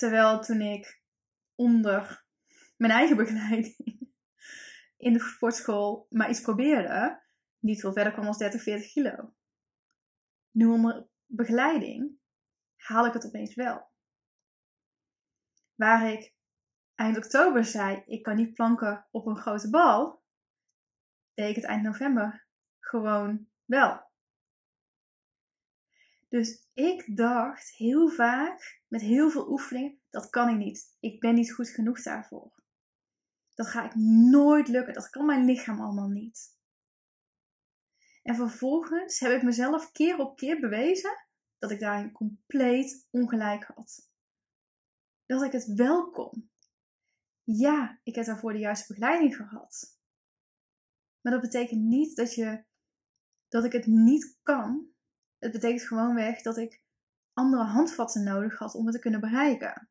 Terwijl 0.00 0.40
toen 0.40 0.60
ik 0.60 1.02
onder 1.54 2.24
mijn 2.76 2.92
eigen 2.92 3.16
begeleiding 3.16 3.76
in 5.06 5.12
de 5.12 5.20
sportschool 5.20 6.06
maar 6.10 6.30
iets 6.30 6.40
probeerde, 6.40 7.22
niet 7.58 7.80
veel 7.80 7.92
verder 7.92 8.12
kwam 8.12 8.26
als 8.26 8.38
30, 8.38 8.62
40 8.62 8.92
kilo. 8.92 9.34
Nu 10.50 10.66
onder 10.66 11.08
begeleiding 11.26 12.18
haal 12.76 13.06
ik 13.06 13.12
het 13.12 13.26
opeens 13.26 13.54
wel. 13.54 13.90
Waar 15.74 16.12
ik 16.12 16.34
eind 16.94 17.16
oktober 17.16 17.64
zei, 17.64 18.02
ik 18.06 18.22
kan 18.22 18.36
niet 18.36 18.54
planken 18.54 19.06
op 19.10 19.26
een 19.26 19.38
grote 19.38 19.70
bal, 19.70 20.22
deed 21.34 21.48
ik 21.48 21.56
het 21.56 21.64
eind 21.64 21.82
november 21.82 22.46
gewoon 22.78 23.48
wel. 23.64 24.09
Dus 26.30 26.68
ik 26.72 27.16
dacht 27.16 27.70
heel 27.76 28.08
vaak, 28.08 28.82
met 28.88 29.00
heel 29.00 29.30
veel 29.30 29.50
oefeningen, 29.50 30.00
dat 30.10 30.30
kan 30.30 30.48
ik 30.48 30.56
niet. 30.56 30.96
Ik 31.00 31.20
ben 31.20 31.34
niet 31.34 31.52
goed 31.52 31.68
genoeg 31.68 32.02
daarvoor. 32.02 32.62
Dat 33.54 33.66
ga 33.66 33.84
ik 33.84 33.94
nooit 34.30 34.68
lukken. 34.68 34.94
Dat 34.94 35.10
kan 35.10 35.26
mijn 35.26 35.44
lichaam 35.44 35.80
allemaal 35.80 36.08
niet. 36.08 36.58
En 38.22 38.34
vervolgens 38.34 39.20
heb 39.20 39.32
ik 39.32 39.42
mezelf 39.42 39.92
keer 39.92 40.18
op 40.18 40.36
keer 40.36 40.60
bewezen 40.60 41.26
dat 41.58 41.70
ik 41.70 41.80
daarin 41.80 42.12
compleet 42.12 43.08
ongelijk 43.10 43.64
had. 43.64 44.10
Dat 45.26 45.42
ik 45.42 45.52
het 45.52 45.66
wel 45.66 46.10
kon. 46.10 46.50
Ja, 47.42 48.00
ik 48.02 48.14
heb 48.14 48.24
daarvoor 48.24 48.52
de 48.52 48.58
juiste 48.58 48.86
begeleiding 48.86 49.36
gehad. 49.36 49.98
Maar 51.20 51.32
dat 51.32 51.40
betekent 51.40 51.80
niet 51.80 52.16
dat, 52.16 52.34
je, 52.34 52.64
dat 53.48 53.64
ik 53.64 53.72
het 53.72 53.86
niet 53.86 54.38
kan. 54.42 54.88
Het 55.40 55.52
betekent 55.52 55.82
gewoonweg 55.82 56.42
dat 56.42 56.56
ik 56.56 56.80
andere 57.32 57.64
handvatten 57.64 58.24
nodig 58.24 58.58
had 58.58 58.74
om 58.74 58.84
het 58.84 58.94
te 58.94 59.00
kunnen 59.00 59.20
bereiken. 59.20 59.88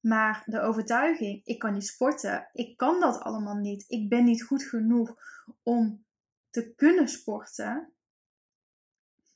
Maar 0.00 0.42
de 0.46 0.60
overtuiging, 0.60 1.40
ik 1.44 1.58
kan 1.58 1.72
niet 1.72 1.86
sporten, 1.86 2.48
ik 2.52 2.76
kan 2.76 3.00
dat 3.00 3.20
allemaal 3.20 3.56
niet, 3.56 3.84
ik 3.88 4.08
ben 4.08 4.24
niet 4.24 4.42
goed 4.42 4.62
genoeg 4.62 5.16
om 5.62 6.04
te 6.50 6.74
kunnen 6.74 7.08
sporten, 7.08 7.92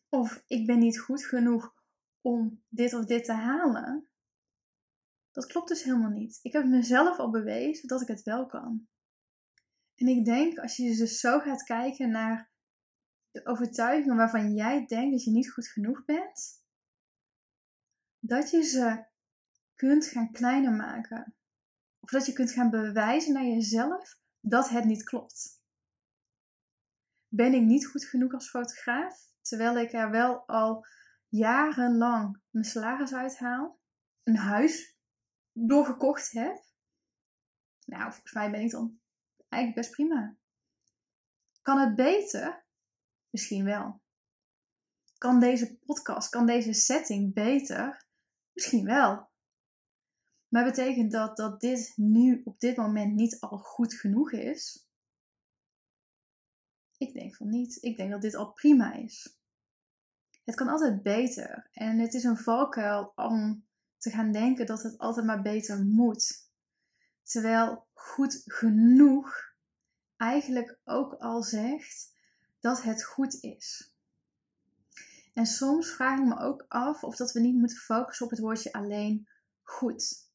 of 0.09 0.45
ik 0.47 0.66
ben 0.66 0.78
niet 0.78 1.00
goed 1.00 1.25
genoeg 1.25 1.75
om 2.21 2.62
dit 2.68 2.95
of 2.95 3.04
dit 3.04 3.25
te 3.25 3.33
halen, 3.33 4.09
dat 5.33 5.47
klopt 5.47 5.68
dus 5.68 5.83
helemaal 5.83 6.11
niet. 6.11 6.38
Ik 6.42 6.52
heb 6.52 6.64
mezelf 6.64 7.18
al 7.18 7.30
bewezen 7.30 7.88
dat 7.88 8.00
ik 8.00 8.09
het 8.09 8.23
wel 8.23 8.47
kan. 8.47 8.88
En 9.95 10.07
ik 10.07 10.25
denk, 10.25 10.59
als 10.59 10.76
je 10.76 10.97
dus 10.97 11.21
zo 11.21 11.38
gaat 11.38 11.62
kijken 11.62 12.11
naar 12.11 12.48
de 13.31 13.47
overtuigingen 13.47 14.17
waarvan 14.17 14.55
jij 14.55 14.87
denkt 14.87 15.11
dat 15.11 15.25
je 15.25 15.31
niet 15.31 15.53
goed 15.53 15.69
genoeg 15.69 16.05
bent, 16.05 16.65
dat 18.19 18.51
je 18.51 18.63
ze 18.63 19.05
kunt 19.75 20.07
gaan 20.07 20.33
kleiner 20.33 20.73
maken. 20.73 21.35
Of 22.01 22.11
dat 22.11 22.27
je 22.27 22.33
kunt 22.33 22.53
gaan 22.53 22.71
bewijzen 22.71 23.33
naar 23.33 23.45
jezelf 23.45 24.21
dat 24.41 24.69
het 24.69 24.85
niet 24.85 25.03
klopt. 25.03 25.63
Ben 27.29 27.55
ik 27.55 27.63
niet 27.63 27.87
goed 27.87 28.05
genoeg 28.05 28.33
als 28.33 28.51
fotograaf, 28.51 29.33
terwijl 29.41 29.79
ik 29.79 29.93
er 29.93 30.11
wel 30.11 30.47
al 30.47 30.87
jarenlang 31.29 32.41
mijn 32.51 32.65
salaris 32.65 33.15
uithaal, 33.15 33.81
een 34.23 34.37
huis 34.37 34.99
doorgekocht 35.53 36.31
heb? 36.31 36.67
Nou, 37.85 38.13
volgens 38.13 38.33
mij 38.33 38.51
ben 38.51 38.61
ik 38.61 38.71
dan 38.71 39.01
eigenlijk 39.49 39.83
best 39.83 39.97
prima. 39.97 40.37
Kan 41.63 41.79
het 41.79 41.95
beter? 41.95 42.67
Misschien 43.31 43.65
wel. 43.65 44.01
Kan 45.19 45.41
deze 45.41 45.79
podcast, 45.79 46.29
kan 46.29 46.47
deze 46.47 46.73
setting 46.73 47.35
beter? 47.35 48.07
Misschien 48.53 48.85
wel. 48.85 49.31
Maar 50.49 50.65
betekent 50.65 51.13
dat 51.13 51.37
dat 51.37 51.61
dit 51.61 51.93
nu 51.97 52.41
op 52.45 52.61
dit 52.61 52.77
moment 52.77 53.15
niet 53.15 53.41
al 53.41 53.59
goed 53.59 53.95
genoeg 53.95 54.33
is? 54.33 54.89
Ik 56.97 57.13
denk 57.13 57.37
van 57.37 57.49
niet. 57.49 57.83
Ik 57.83 57.97
denk 57.97 58.11
dat 58.11 58.23
dit 58.23 58.35
al 58.35 58.53
prima 58.53 58.95
is. 58.95 59.39
Het 60.45 60.55
kan 60.55 60.69
altijd 60.69 61.03
beter. 61.03 61.69
En 61.73 61.99
het 61.99 62.15
is 62.15 62.25
een 62.25 62.37
valkuil 62.37 63.13
om 63.15 63.67
te 63.97 64.11
gaan 64.11 64.33
denken 64.33 64.67
dat 64.67 64.83
het 64.83 64.99
altijd 64.99 65.27
maar 65.27 65.43
beter 65.43 65.85
moet. 65.85 66.51
Terwijl 67.23 67.89
goed 67.93 68.43
genoeg 68.45 69.35
eigenlijk 70.17 70.79
ook 70.85 71.15
al 71.15 71.43
zegt 71.43 72.17
dat 72.61 72.83
het 72.83 73.05
goed 73.05 73.43
is. 73.43 73.93
En 75.33 75.47
soms 75.47 75.91
vraag 75.91 76.19
ik 76.19 76.25
me 76.25 76.38
ook 76.38 76.65
af 76.69 77.05
of 77.05 77.17
dat 77.17 77.33
we 77.33 77.41
niet 77.41 77.55
moeten 77.55 77.77
focussen 77.77 78.25
op 78.25 78.31
het 78.31 78.41
woordje 78.41 78.73
alleen 78.73 79.29
goed. 79.62 80.31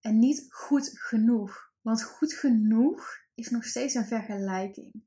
En 0.00 0.18
niet 0.18 0.46
goed 0.48 0.90
genoeg. 1.00 1.72
Want 1.80 2.02
goed 2.02 2.32
genoeg 2.32 3.18
is 3.34 3.50
nog 3.50 3.64
steeds 3.64 3.94
een 3.94 4.06
vergelijking. 4.06 5.04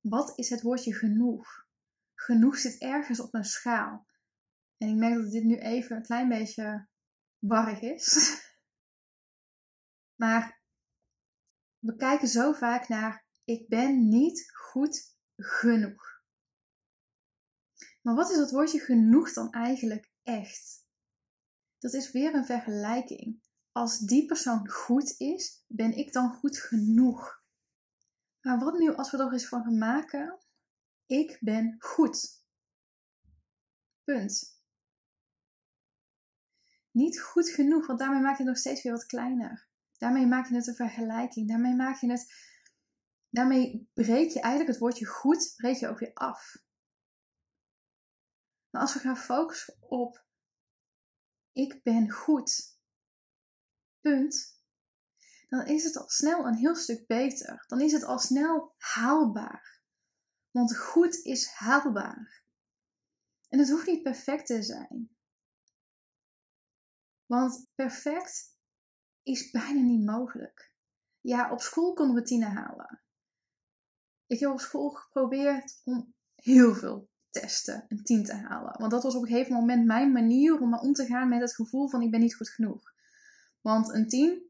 Wat 0.00 0.38
is 0.38 0.50
het 0.50 0.62
woordje 0.62 0.94
genoeg? 0.94 1.66
Genoeg 2.14 2.56
zit 2.56 2.78
ergens 2.78 3.20
op 3.20 3.34
een 3.34 3.44
schaal. 3.44 4.06
En 4.76 4.88
ik 4.88 4.96
merk 4.96 5.22
dat 5.22 5.30
dit 5.30 5.44
nu 5.44 5.56
even 5.56 5.96
een 5.96 6.02
klein 6.02 6.28
beetje 6.28 6.88
warrig 7.38 7.80
is. 7.80 8.10
Maar 10.22 10.60
we 11.78 11.96
kijken 11.96 12.28
zo 12.28 12.52
vaak 12.52 12.88
naar 12.88 13.21
ik 13.44 13.68
ben 13.68 14.08
niet 14.08 14.52
goed 14.54 15.16
genoeg. 15.36 16.22
Maar 18.02 18.14
wat 18.14 18.30
is 18.30 18.36
dat 18.36 18.50
woordje 18.50 18.80
genoeg 18.80 19.32
dan 19.32 19.52
eigenlijk 19.52 20.10
echt? 20.22 20.86
Dat 21.78 21.92
is 21.92 22.10
weer 22.10 22.34
een 22.34 22.44
vergelijking. 22.44 23.42
Als 23.72 23.98
die 23.98 24.26
persoon 24.26 24.68
goed 24.68 25.14
is, 25.18 25.64
ben 25.66 25.96
ik 25.96 26.12
dan 26.12 26.32
goed 26.32 26.58
genoeg? 26.58 27.42
Maar 28.40 28.58
wat 28.58 28.78
nu 28.78 28.94
als 28.94 29.10
we 29.10 29.18
er 29.18 29.32
eens 29.32 29.48
van 29.48 29.62
gaan 29.62 29.78
maken? 29.78 30.38
Ik 31.06 31.38
ben 31.40 31.76
goed. 31.78 32.44
Punt. 34.04 34.60
Niet 36.90 37.20
goed 37.20 37.48
genoeg, 37.48 37.86
want 37.86 37.98
daarmee 37.98 38.20
maak 38.20 38.36
je 38.36 38.42
het 38.42 38.46
nog 38.46 38.58
steeds 38.58 38.82
weer 38.82 38.92
wat 38.92 39.06
kleiner. 39.06 39.68
Daarmee 39.98 40.26
maak 40.26 40.48
je 40.48 40.54
het 40.54 40.66
een 40.66 40.74
vergelijking. 40.74 41.48
Daarmee 41.48 41.74
maak 41.74 42.00
je 42.00 42.10
het. 42.10 42.50
Daarmee 43.32 43.90
breek 43.92 44.30
je 44.30 44.40
eigenlijk 44.40 44.70
het 44.70 44.78
woordje 44.78 45.06
goed, 45.06 45.52
breek 45.56 45.76
je 45.76 45.88
ook 45.88 45.98
weer 45.98 46.14
af. 46.14 46.56
Maar 48.70 48.82
als 48.82 48.94
we 48.94 49.00
gaan 49.00 49.16
focussen 49.16 49.76
op 49.80 50.24
ik 51.52 51.82
ben 51.82 52.10
goed, 52.10 52.78
punt, 54.00 54.60
dan 55.48 55.66
is 55.66 55.84
het 55.84 55.96
al 55.96 56.08
snel 56.08 56.46
een 56.46 56.54
heel 56.54 56.74
stuk 56.74 57.06
beter. 57.06 57.64
Dan 57.66 57.80
is 57.80 57.92
het 57.92 58.04
al 58.04 58.18
snel 58.18 58.74
haalbaar. 58.76 59.82
Want 60.50 60.76
goed 60.76 61.14
is 61.14 61.46
haalbaar. 61.46 62.44
En 63.48 63.58
het 63.58 63.70
hoeft 63.70 63.86
niet 63.86 64.02
perfect 64.02 64.46
te 64.46 64.62
zijn. 64.62 65.16
Want 67.26 67.70
perfect 67.74 68.58
is 69.22 69.50
bijna 69.50 69.80
niet 69.80 70.04
mogelijk. 70.04 70.72
Ja, 71.20 71.52
op 71.52 71.60
school 71.60 71.92
konden 71.92 72.16
we 72.16 72.22
tienen 72.22 72.50
halen. 72.50 73.01
Ik 74.32 74.40
heb 74.40 74.50
op 74.50 74.60
school 74.60 74.90
geprobeerd 74.90 75.80
om 75.84 76.14
heel 76.34 76.74
veel 76.74 77.08
testen 77.30 77.84
een 77.88 78.04
10 78.04 78.24
te 78.24 78.34
halen. 78.34 78.78
Want 78.78 78.90
dat 78.90 79.02
was 79.02 79.14
op 79.14 79.22
een 79.22 79.28
gegeven 79.28 79.52
moment 79.52 79.86
mijn 79.86 80.12
manier 80.12 80.60
om 80.60 80.74
om 80.74 80.92
te 80.92 81.06
gaan 81.06 81.28
met 81.28 81.40
het 81.40 81.54
gevoel 81.54 81.88
van 81.88 82.02
ik 82.02 82.10
ben 82.10 82.20
niet 82.20 82.34
goed 82.34 82.48
genoeg. 82.48 82.92
Want 83.60 83.94
een 83.94 84.08
10 84.08 84.42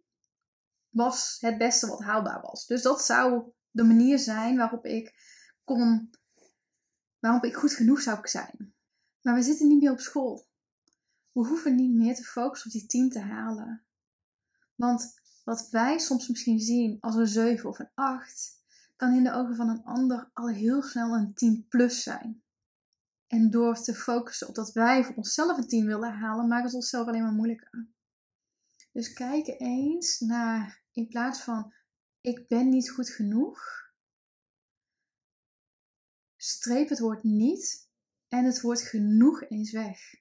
was 0.88 1.36
het 1.40 1.58
beste 1.58 1.86
wat 1.86 2.02
haalbaar 2.02 2.40
was. 2.40 2.66
Dus 2.66 2.82
dat 2.82 3.04
zou 3.04 3.52
de 3.70 3.82
manier 3.82 4.18
zijn 4.18 4.56
waarop 4.56 4.86
ik 4.86 5.14
kon, 5.64 6.10
waarop 7.18 7.44
ik 7.44 7.54
goed 7.54 7.72
genoeg 7.72 8.00
zou 8.00 8.28
zijn. 8.28 8.74
Maar 9.22 9.34
we 9.34 9.42
zitten 9.42 9.68
niet 9.68 9.82
meer 9.82 9.92
op 9.92 10.00
school. 10.00 10.46
We 11.32 11.46
hoeven 11.46 11.74
niet 11.74 11.94
meer 11.94 12.14
te 12.14 12.24
focussen 12.24 12.70
op 12.70 12.78
die 12.78 12.86
10 12.86 13.10
te 13.10 13.20
halen. 13.20 13.84
Want 14.74 15.20
wat 15.44 15.68
wij 15.70 15.98
soms 15.98 16.28
misschien 16.28 16.60
zien 16.60 17.00
als 17.00 17.14
een 17.14 17.26
7 17.26 17.68
of 17.68 17.78
een 17.78 17.90
8, 17.94 18.61
kan 19.02 19.14
in 19.14 19.24
de 19.24 19.32
ogen 19.32 19.56
van 19.56 19.68
een 19.68 19.84
ander 19.84 20.30
al 20.32 20.48
heel 20.48 20.82
snel 20.82 21.14
een 21.14 21.34
10 21.34 21.66
plus 21.68 22.02
zijn. 22.02 22.42
En 23.26 23.50
door 23.50 23.82
te 23.82 23.94
focussen 23.94 24.48
op 24.48 24.54
dat 24.54 24.72
wij 24.72 25.04
voor 25.04 25.14
onszelf 25.14 25.58
een 25.58 25.68
10 25.68 25.86
willen 25.86 26.12
halen, 26.12 26.48
maakt 26.48 26.64
het 26.64 26.74
onszelf 26.74 27.06
alleen 27.06 27.22
maar 27.22 27.32
moeilijker. 27.32 27.88
Dus 28.92 29.12
kijk 29.12 29.46
eens 29.46 30.20
naar, 30.20 30.84
in 30.92 31.08
plaats 31.08 31.42
van 31.42 31.74
ik 32.20 32.48
ben 32.48 32.68
niet 32.68 32.90
goed 32.90 33.10
genoeg, 33.10 33.60
streep 36.36 36.88
het 36.88 36.98
woord 36.98 37.22
niet 37.22 37.90
en 38.28 38.44
het 38.44 38.60
woord 38.60 38.80
genoeg 38.80 39.42
eens 39.48 39.72
weg. 39.72 40.14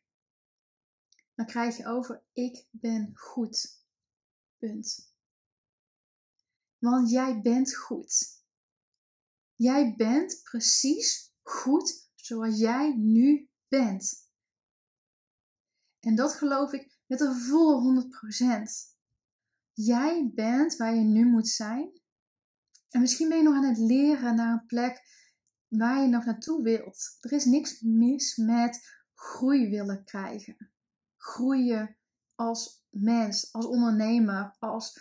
Dan 1.35 1.45
krijg 1.45 1.77
je 1.77 1.85
over 1.85 2.23
ik 2.33 2.67
ben 2.71 3.11
goed. 3.13 3.85
Punt. 4.57 5.13
Want 6.77 7.09
jij 7.09 7.41
bent 7.41 7.75
goed. 7.75 8.39
Jij 9.61 9.93
bent 9.97 10.41
precies 10.43 11.33
goed 11.41 12.09
zoals 12.15 12.57
jij 12.57 12.95
nu 12.97 13.49
bent. 13.67 14.29
En 15.99 16.15
dat 16.15 16.33
geloof 16.33 16.73
ik 16.73 16.97
met 17.05 17.19
een 17.19 17.35
volle 17.35 18.09
100%. 18.35 18.97
Jij 19.73 20.31
bent 20.33 20.75
waar 20.75 20.95
je 20.95 21.01
nu 21.01 21.25
moet 21.25 21.47
zijn. 21.47 22.01
En 22.89 23.01
misschien 23.01 23.29
ben 23.29 23.37
je 23.37 23.43
nog 23.43 23.55
aan 23.55 23.65
het 23.65 23.77
leren 23.77 24.35
naar 24.35 24.51
een 24.51 24.65
plek 24.65 25.01
waar 25.67 26.01
je 26.01 26.07
nog 26.07 26.25
naartoe 26.25 26.63
wilt. 26.63 27.17
Er 27.19 27.31
is 27.31 27.45
niks 27.45 27.81
mis 27.81 28.35
met 28.35 29.03
groei 29.13 29.69
willen 29.69 30.03
krijgen. 30.03 30.71
Groeien 31.17 31.97
als 32.35 32.83
mens, 32.89 33.53
als 33.53 33.65
ondernemer, 33.65 34.55
als 34.59 34.99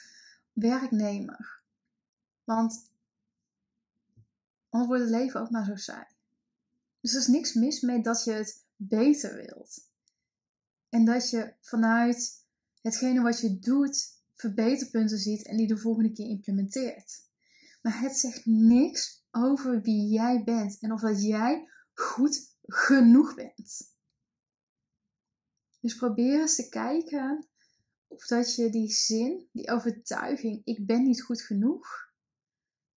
werknemer. 0.53 1.63
Want 2.45 2.90
anders 4.71 4.91
wordt 4.91 5.03
het 5.11 5.21
leven 5.21 5.41
ook 5.41 5.51
maar 5.51 5.65
zo 5.65 5.77
saai. 5.77 6.07
Dus 7.01 7.13
er 7.13 7.21
is 7.21 7.27
niks 7.27 7.55
mis 7.55 7.81
mee 7.81 8.03
dat 8.03 8.25
je 8.25 8.33
het 8.33 8.65
beter 8.77 9.35
wilt. 9.35 9.89
En 10.89 11.05
dat 11.05 11.31
je 11.31 11.55
vanuit 11.61 12.45
hetgene 12.83 13.23
wat 13.23 13.41
je 13.41 13.59
doet 13.59 14.19
verbeterpunten 14.35 15.19
ziet 15.19 15.47
en 15.47 15.57
die 15.57 15.67
de 15.67 15.79
volgende 15.79 16.13
keer 16.13 16.29
implementeert. 16.29 17.29
Maar 17.83 18.01
het 18.01 18.17
zegt 18.17 18.47
niks 18.47 19.25
over 19.31 19.81
wie 19.81 20.09
jij 20.09 20.45
bent 20.45 20.79
en 20.79 20.93
of 20.93 21.01
dat 21.01 21.23
jij 21.23 21.69
goed 21.93 22.57
genoeg 22.63 23.35
bent. 23.35 23.95
Dus 25.81 25.97
probeer 25.97 26.41
eens 26.41 26.55
te 26.55 26.69
kijken 26.69 27.49
of 28.07 28.27
dat 28.27 28.55
je 28.55 28.71
die 28.71 28.93
zin, 28.93 29.49
die 29.53 29.71
overtuiging, 29.71 30.61
ik 30.65 30.87
ben 30.87 31.03
niet 31.03 31.23
goed 31.23 31.43
genoeg, 31.43 32.13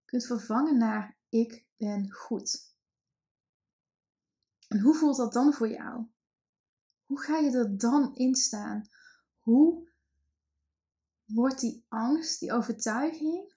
kunt 0.06 0.26
vervangen 0.26 0.78
naar 0.78 1.18
ik 1.34 1.66
ben 1.78 2.12
goed. 2.12 2.76
En 4.68 4.80
hoe 4.80 4.96
voelt 4.96 5.18
dat 5.18 5.34
dan 5.34 5.54
voor 5.54 5.70
jou? 5.70 6.06
Hoe 7.06 7.22
ga 7.22 7.38
je 7.38 7.58
er 7.58 7.78
dan 7.78 8.16
in 8.16 8.36
staan? 8.36 8.90
Hoe 9.38 9.90
wordt 11.26 11.60
die 11.60 11.86
angst, 11.88 12.40
die 12.40 12.52
overtuiging, 12.54 13.56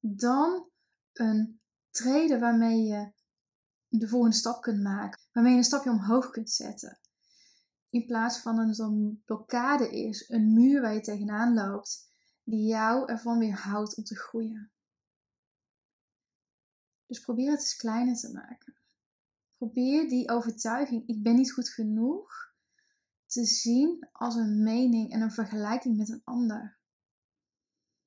dan 0.00 0.70
een 1.12 1.60
treden 1.90 2.40
waarmee 2.40 2.82
je 2.82 3.12
de 3.88 4.08
volgende 4.08 4.36
stap 4.36 4.62
kunt 4.62 4.82
maken, 4.82 5.20
waarmee 5.32 5.52
je 5.52 5.58
een 5.58 5.64
stapje 5.64 5.90
omhoog 5.90 6.30
kunt 6.30 6.50
zetten? 6.50 6.98
In 7.90 8.06
plaats 8.06 8.38
van 8.38 8.58
een 8.58 8.74
zo'n 8.74 9.22
blokkade 9.24 9.90
is, 9.90 10.28
een 10.28 10.52
muur 10.52 10.80
waar 10.80 10.94
je 10.94 11.00
tegenaan 11.00 11.54
loopt, 11.54 12.12
die 12.44 12.66
jou 12.66 13.08
ervan 13.08 13.38
weerhoudt 13.38 13.96
om 13.96 14.04
te 14.04 14.16
groeien. 14.16 14.72
Dus 17.08 17.20
probeer 17.20 17.50
het 17.50 17.60
eens 17.60 17.76
kleiner 17.76 18.16
te 18.16 18.32
maken. 18.32 18.76
Probeer 19.56 20.08
die 20.08 20.30
overtuiging, 20.30 21.06
ik 21.06 21.22
ben 21.22 21.34
niet 21.34 21.52
goed 21.52 21.68
genoeg, 21.68 22.52
te 23.26 23.44
zien 23.44 24.08
als 24.12 24.34
een 24.34 24.62
mening 24.62 25.12
en 25.12 25.20
een 25.20 25.32
vergelijking 25.32 25.96
met 25.96 26.08
een 26.08 26.22
ander. 26.24 26.78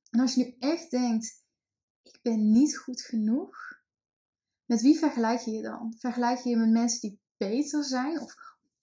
En 0.09 0.19
als 0.19 0.33
je 0.33 0.43
nu 0.43 0.55
echt 0.59 0.91
denkt, 0.91 1.43
ik 2.01 2.19
ben 2.21 2.51
niet 2.51 2.77
goed 2.77 3.01
genoeg, 3.01 3.81
met 4.65 4.81
wie 4.81 4.97
vergelijk 4.97 5.39
je 5.39 5.51
je 5.51 5.61
dan? 5.61 5.95
Vergelijk 5.97 6.39
je 6.39 6.49
je 6.49 6.57
met 6.57 6.69
mensen 6.69 7.09
die 7.09 7.19
beter 7.37 7.83
zijn 7.83 8.19
of 8.19 8.35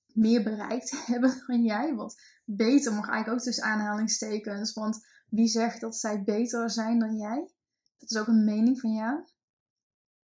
meer 0.06 0.42
bereikt 0.42 0.90
hebben 1.06 1.42
dan 1.46 1.62
jij? 1.62 1.94
Want 1.94 2.14
beter 2.44 2.92
mag 2.92 3.08
eigenlijk 3.08 3.38
ook 3.38 3.44
tussen 3.44 3.64
aanhalingstekens, 3.64 4.72
want 4.72 5.06
wie 5.28 5.48
zegt 5.48 5.80
dat 5.80 5.96
zij 5.96 6.22
beter 6.22 6.70
zijn 6.70 6.98
dan 6.98 7.16
jij? 7.16 7.50
Dat 7.98 8.10
is 8.10 8.16
ook 8.16 8.26
een 8.26 8.44
mening 8.44 8.80
van 8.80 8.92
jou. 8.92 9.24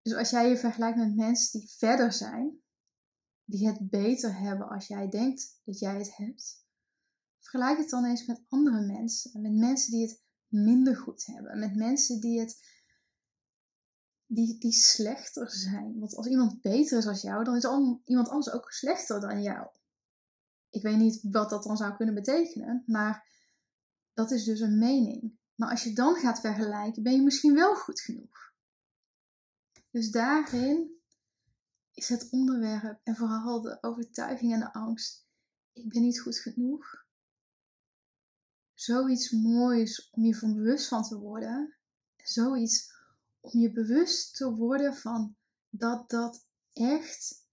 Dus 0.04 0.14
als 0.14 0.30
jij 0.30 0.48
je 0.48 0.56
vergelijkt 0.56 0.98
met 0.98 1.16
mensen 1.16 1.60
die 1.60 1.70
verder 1.70 2.12
zijn, 2.12 2.60
die 3.44 3.66
het 3.66 3.90
beter 3.90 4.38
hebben 4.38 4.68
als 4.68 4.86
jij 4.86 5.08
denkt 5.08 5.60
dat 5.64 5.78
jij 5.78 5.98
het 5.98 6.16
hebt, 6.16 6.66
vergelijk 7.40 7.78
het 7.78 7.90
dan 7.90 8.04
eens 8.04 8.26
met 8.26 8.44
andere 8.48 8.80
mensen. 8.80 9.42
Met 9.42 9.52
mensen 9.52 9.90
die 9.90 10.02
het 10.06 10.22
minder 10.46 10.96
goed 10.96 11.26
hebben. 11.26 11.58
Met 11.58 11.76
mensen 11.76 12.20
die 12.20 12.40
het 12.40 12.72
die, 14.26 14.58
die 14.58 14.72
slechter 14.72 15.50
zijn. 15.50 15.98
Want 15.98 16.16
als 16.16 16.26
iemand 16.26 16.60
beter 16.60 16.98
is 16.98 17.06
als 17.06 17.22
jou, 17.22 17.44
dan 17.44 17.56
is 17.56 17.64
iemand 18.04 18.28
anders 18.28 18.50
ook 18.50 18.70
slechter 18.72 19.20
dan 19.20 19.42
jou. 19.42 19.68
Ik 20.70 20.82
weet 20.82 20.96
niet 20.96 21.20
wat 21.22 21.50
dat 21.50 21.62
dan 21.62 21.76
zou 21.76 21.96
kunnen 21.96 22.14
betekenen, 22.14 22.82
maar 22.86 23.28
dat 24.12 24.30
is 24.30 24.44
dus 24.44 24.60
een 24.60 24.78
mening. 24.78 25.38
Maar 25.54 25.70
als 25.70 25.84
je 25.84 25.92
dan 25.92 26.14
gaat 26.14 26.40
vergelijken, 26.40 27.02
ben 27.02 27.12
je 27.12 27.22
misschien 27.22 27.54
wel 27.54 27.74
goed 27.74 28.00
genoeg. 28.00 28.53
Dus 29.94 30.10
daarin 30.10 31.00
is 31.92 32.08
het 32.08 32.30
onderwerp 32.30 33.00
en 33.02 33.16
vooral 33.16 33.60
de 33.60 33.82
overtuiging 33.82 34.52
en 34.52 34.58
de 34.58 34.72
angst. 34.72 35.26
Ik 35.72 35.88
ben 35.88 36.02
niet 36.02 36.20
goed 36.20 36.38
genoeg. 36.38 37.06
Zoiets 38.72 39.30
moois 39.30 40.10
om 40.10 40.24
je 40.24 40.34
van 40.34 40.54
bewust 40.54 40.88
van 40.88 41.02
te 41.02 41.18
worden. 41.18 41.76
Zoiets 42.16 42.92
om 43.40 43.60
je 43.60 43.72
bewust 43.72 44.36
te 44.36 44.54
worden 44.54 44.94
van 44.94 45.36
dat 45.68 46.10
dat 46.10 46.46
echt 46.72 47.46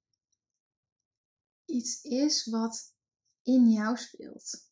iets 1.65 2.01
is 2.01 2.45
wat 2.45 2.95
in 3.41 3.71
jou 3.71 3.97
speelt. 3.97 4.69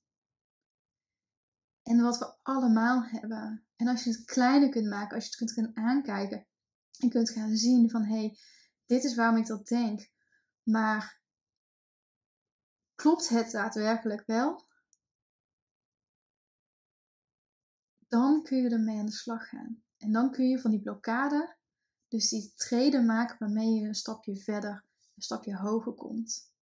En 1.84 2.02
wat 2.02 2.18
we 2.18 2.36
allemaal 2.42 3.04
hebben. 3.04 3.66
En 3.76 3.88
als 3.88 4.04
je 4.04 4.10
het 4.10 4.26
kleiner 4.26 4.70
kunt 4.70 4.88
maken, 4.88 5.16
als 5.16 5.24
je 5.24 5.30
het 5.30 5.40
kunt 5.40 5.52
gaan 5.52 5.86
aankijken 5.86 6.48
en 7.00 7.10
kunt 7.10 7.30
gaan 7.30 7.56
zien 7.56 7.90
van 7.90 8.04
hé, 8.04 8.18
hey, 8.18 8.38
dit 8.86 9.04
is 9.04 9.16
waarom 9.16 9.38
ik 9.38 9.46
dat 9.46 9.68
denk. 9.68 10.10
Maar 10.64 11.22
klopt 12.96 13.30
het 13.30 13.52
daadwerkelijk 13.52 14.26
wel? 14.26 14.68
Dan 18.08 18.44
kun 18.44 18.58
je 18.58 18.70
ermee 18.70 18.98
aan 18.98 19.06
de 19.06 19.12
slag 19.12 19.50
gaan. 19.50 19.84
En 19.98 20.12
dan 20.12 20.32
kun 20.32 20.50
je 20.50 20.60
van 20.60 20.72
die 20.72 20.82
blokkade, 20.82 21.58
dus 22.08 22.30
die 22.30 22.54
treden 22.56 23.06
maken 23.06 23.38
waarmee 23.40 23.74
je 23.74 23.88
een 23.88 23.96
stapje 23.96 24.36
verder, 24.36 24.86
een 25.16 25.22
stapje 25.22 25.56
hoger 25.56 25.94
komt. 25.94 26.54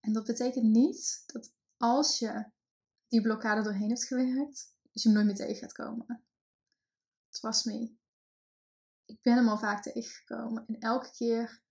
En 0.00 0.12
dat 0.12 0.26
betekent 0.26 0.64
niet 0.64 1.22
dat 1.26 1.52
als 1.76 2.18
je 2.18 2.50
die 3.08 3.22
blokkade 3.22 3.62
doorheen 3.62 3.88
hebt 3.88 4.04
gewerkt, 4.04 4.74
dat 4.92 5.02
je 5.02 5.08
hem 5.08 5.12
nooit 5.12 5.26
meer 5.26 5.46
tegen 5.46 5.56
gaat 5.56 5.72
komen. 5.72 6.24
Trust 7.30 7.64
me. 7.64 7.96
Ik 9.08 9.22
ben 9.22 9.34
hem 9.34 9.48
al 9.48 9.58
vaak 9.58 9.82
tegengekomen 9.82 10.66
en 10.66 10.78
elke 10.78 11.10
keer 11.10 11.62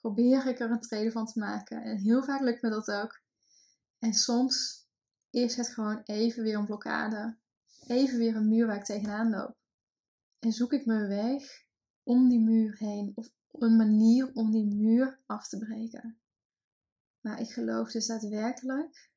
probeer 0.00 0.46
ik 0.46 0.60
er 0.60 0.70
een 0.70 0.80
treden 0.80 1.12
van 1.12 1.26
te 1.26 1.38
maken. 1.38 1.82
En 1.82 1.96
heel 1.96 2.22
vaak 2.22 2.40
lukt 2.40 2.62
me 2.62 2.70
dat 2.70 2.90
ook. 2.90 3.20
En 3.98 4.12
soms 4.12 4.86
is 5.30 5.56
het 5.56 5.68
gewoon 5.68 6.02
even 6.04 6.42
weer 6.42 6.56
een 6.56 6.66
blokkade. 6.66 7.38
Even 7.86 8.18
weer 8.18 8.36
een 8.36 8.48
muur 8.48 8.66
waar 8.66 8.76
ik 8.76 8.84
tegenaan 8.84 9.30
loop. 9.30 9.56
En 10.38 10.52
zoek 10.52 10.72
ik 10.72 10.86
mijn 10.86 11.08
weg 11.08 11.64
om 12.02 12.28
die 12.28 12.40
muur 12.40 12.76
heen 12.78 13.12
of 13.14 13.32
een 13.52 13.76
manier 13.76 14.32
om 14.32 14.50
die 14.50 14.66
muur 14.66 15.20
af 15.26 15.48
te 15.48 15.58
breken. 15.58 16.20
Maar 17.20 17.40
ik 17.40 17.50
geloof 17.50 17.90
dus 17.90 18.06
daadwerkelijk 18.06 19.10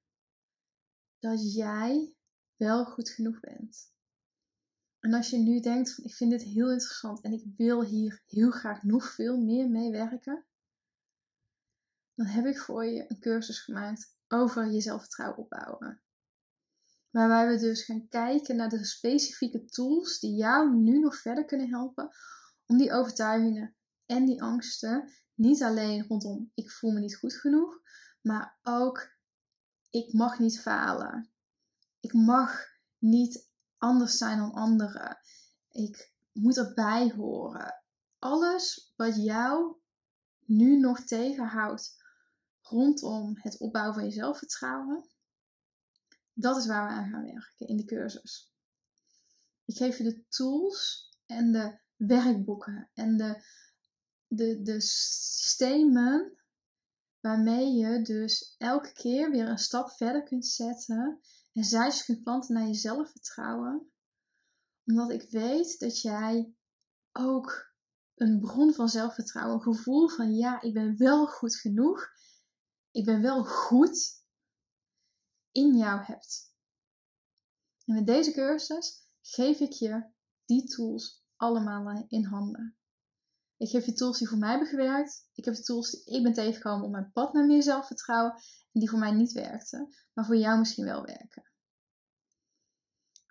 dat 1.19 1.53
jij 1.53 2.13
wel 2.55 2.86
goed 2.86 3.09
genoeg 3.09 3.39
bent. 3.39 3.92
En 5.03 5.13
als 5.13 5.29
je 5.29 5.37
nu 5.37 5.59
denkt 5.59 5.93
van 5.93 6.03
ik 6.03 6.13
vind 6.13 6.31
dit 6.31 6.41
heel 6.41 6.71
interessant 6.71 7.21
en 7.21 7.31
ik 7.31 7.43
wil 7.57 7.83
hier 7.83 8.21
heel 8.25 8.51
graag 8.51 8.83
nog 8.83 9.13
veel 9.13 9.37
meer 9.37 9.69
mee 9.69 9.91
werken, 9.91 10.45
dan 12.15 12.25
heb 12.25 12.45
ik 12.45 12.59
voor 12.59 12.85
je 12.85 13.05
een 13.07 13.19
cursus 13.19 13.59
gemaakt 13.59 14.17
over 14.27 14.71
je 14.71 14.81
zelfvertrouwen 14.81 15.37
opbouwen. 15.37 16.01
Waarbij 17.09 17.47
we 17.47 17.59
dus 17.59 17.83
gaan 17.83 18.07
kijken 18.07 18.55
naar 18.55 18.69
de 18.69 18.85
specifieke 18.85 19.65
tools 19.65 20.19
die 20.19 20.35
jou 20.35 20.75
nu 20.75 20.99
nog 20.99 21.17
verder 21.17 21.45
kunnen 21.45 21.69
helpen 21.69 22.09
om 22.65 22.77
die 22.77 22.91
overtuigingen 22.91 23.75
en 24.05 24.25
die 24.25 24.41
angsten 24.41 25.11
niet 25.33 25.63
alleen 25.63 26.07
rondom 26.07 26.51
ik 26.53 26.71
voel 26.71 26.91
me 26.91 26.99
niet 26.99 27.17
goed 27.17 27.33
genoeg, 27.33 27.81
maar 28.21 28.57
ook 28.61 29.11
ik 29.89 30.13
mag 30.13 30.39
niet 30.39 30.61
falen. 30.61 31.31
Ik 31.99 32.13
mag 32.13 32.65
niet 32.97 33.51
anders 33.83 34.17
zijn 34.17 34.37
dan 34.37 34.53
anderen. 34.53 35.17
Ik 35.71 36.13
moet 36.31 36.57
erbij 36.57 37.09
horen. 37.15 37.83
Alles 38.19 38.93
wat 38.95 39.15
jou 39.15 39.75
nu 40.45 40.79
nog 40.79 40.99
tegenhoudt 40.99 42.03
rondom 42.61 43.37
het 43.39 43.57
opbouwen 43.57 43.93
van 43.93 44.05
je 44.05 44.11
zelfvertrouwen, 44.11 45.09
dat 46.33 46.57
is 46.57 46.65
waar 46.65 46.87
we 46.87 46.93
aan 46.93 47.09
gaan 47.09 47.23
werken 47.23 47.67
in 47.67 47.77
de 47.77 47.85
cursus. 47.85 48.51
Ik 49.65 49.77
geef 49.77 49.97
je 49.97 50.03
de 50.03 50.23
tools 50.29 51.09
en 51.25 51.51
de 51.51 51.79
werkboeken 51.95 52.89
en 52.93 53.17
de, 53.17 53.45
de, 54.27 54.61
de 54.61 54.81
systemen 54.81 56.37
waarmee 57.19 57.73
je 57.73 58.01
dus 58.01 58.55
elke 58.57 58.93
keer 58.93 59.31
weer 59.31 59.47
een 59.47 59.57
stap 59.57 59.91
verder 59.91 60.23
kunt 60.23 60.45
zetten 60.45 61.21
en 61.53 61.63
zaadjes 61.63 62.05
kunt 62.05 62.23
planten 62.23 62.55
naar 62.55 62.67
je 62.67 62.73
zelfvertrouwen. 62.73 63.91
Omdat 64.85 65.11
ik 65.11 65.29
weet 65.29 65.79
dat 65.79 66.01
jij 66.01 66.53
ook 67.11 67.73
een 68.15 68.39
bron 68.39 68.73
van 68.73 68.89
zelfvertrouwen, 68.89 69.55
een 69.55 69.75
gevoel 69.75 70.09
van 70.09 70.35
ja, 70.35 70.61
ik 70.61 70.73
ben 70.73 70.97
wel 70.97 71.27
goed 71.27 71.55
genoeg. 71.55 72.11
Ik 72.91 73.05
ben 73.05 73.21
wel 73.21 73.45
goed 73.45 74.23
in 75.51 75.77
jou 75.77 76.01
hebt. 76.03 76.53
En 77.85 77.93
met 77.93 78.05
deze 78.05 78.31
cursus 78.31 79.07
geef 79.21 79.59
ik 79.59 79.71
je 79.71 80.11
die 80.45 80.63
tools 80.63 81.23
allemaal 81.35 82.05
in 82.07 82.23
handen. 82.23 82.77
Ik 83.63 83.69
geef 83.69 83.86
je 83.86 83.93
tools 83.93 84.17
die 84.17 84.28
voor 84.28 84.38
mij 84.38 84.49
hebben 84.49 84.67
gewerkt. 84.67 85.30
Ik 85.34 85.45
heb 85.45 85.56
de 85.56 85.63
tools 85.63 85.91
die 85.91 86.15
ik 86.15 86.23
ben 86.23 86.34
tegengekomen 86.34 86.86
op 86.86 86.91
mijn 86.91 87.12
pad 87.12 87.34
naar 87.34 87.45
meer 87.45 87.63
zelfvertrouwen. 87.63 88.34
En 88.71 88.80
die 88.80 88.89
voor 88.89 88.99
mij 88.99 89.12
niet 89.12 89.32
werkten, 89.32 89.95
maar 90.13 90.26
voor 90.26 90.38
jou 90.38 90.60
misschien 90.60 90.86
wel 90.86 91.06
werken. 91.06 91.52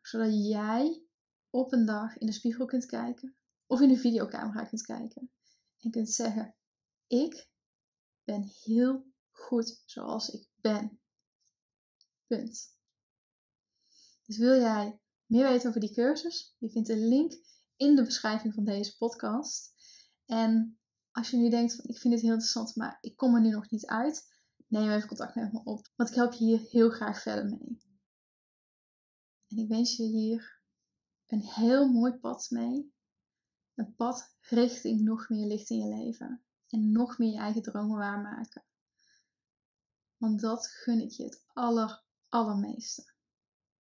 Zodat 0.03 0.47
jij 0.49 1.03
op 1.51 1.73
een 1.73 1.87
dag 1.87 2.19
in 2.19 2.27
de 2.27 2.33
spiegel 2.33 2.67
kunt 2.67 2.87
kijken. 2.87 3.37
Of 3.67 3.81
in 3.81 3.89
de 3.89 3.97
videocamera 3.97 4.65
kunt 4.65 4.83
kijken. 4.83 5.31
En 5.79 5.91
kunt 5.91 6.11
zeggen, 6.11 6.55
ik 7.07 7.49
ben 8.25 8.53
heel 8.63 9.07
goed 9.31 9.83
zoals 9.85 10.29
ik 10.29 10.49
ben. 10.61 11.01
Punt. 12.27 12.77
Dus 14.27 14.39
wil 14.39 14.61
jij 14.61 15.01
meer 15.27 15.49
weten 15.49 15.69
over 15.69 15.81
die 15.81 15.95
cursus? 15.95 16.55
Je 16.59 16.71
vindt 16.71 16.89
een 16.89 17.09
link 17.09 17.33
in 17.77 17.97
de 17.97 18.05
beschrijving 18.05 18.55
van 18.55 18.65
deze 18.65 18.97
podcast. 18.97 19.72
En 20.27 20.79
als 21.11 21.31
je 21.31 21.37
nu 21.37 21.51
denkt 21.51 21.75
van 21.75 21.85
ik 21.85 21.99
vind 21.99 22.15
dit 22.15 22.23
heel 22.23 22.33
interessant, 22.33 22.77
maar 22.77 22.99
ik 23.01 23.17
kom 23.17 23.35
er 23.35 23.41
nu 23.41 23.51
nog 23.51 23.71
niet 23.71 23.87
uit, 23.87 24.33
neem 24.67 24.91
even 24.91 25.09
contact 25.09 25.35
met 25.35 25.53
me 25.53 25.65
op. 25.65 25.89
Want 25.97 26.09
ik 26.09 26.15
help 26.15 26.33
je 26.33 26.45
hier 26.45 26.61
heel 26.61 26.91
graag 26.91 27.23
verder 27.23 27.45
mee. 27.45 27.81
En 29.49 29.57
ik 29.57 29.69
wens 29.69 29.97
je 29.97 30.03
hier 30.03 30.61
een 31.27 31.43
heel 31.43 31.89
mooi 31.89 32.13
pad 32.13 32.47
mee. 32.51 32.95
Een 33.75 33.95
pad 33.95 34.37
richting 34.41 35.01
nog 35.01 35.29
meer 35.29 35.47
licht 35.47 35.71
in 35.71 35.79
je 35.79 35.97
leven. 35.97 36.43
En 36.69 36.93
nog 36.93 37.19
meer 37.19 37.33
je 37.33 37.39
eigen 37.39 37.63
dromen 37.63 37.99
waarmaken. 37.99 38.65
Want 40.17 40.41
dat 40.41 40.67
gun 40.67 41.01
ik 41.01 41.11
je 41.11 41.25
het 41.25 41.45
aller, 41.47 42.03
allermeeste. 42.29 43.12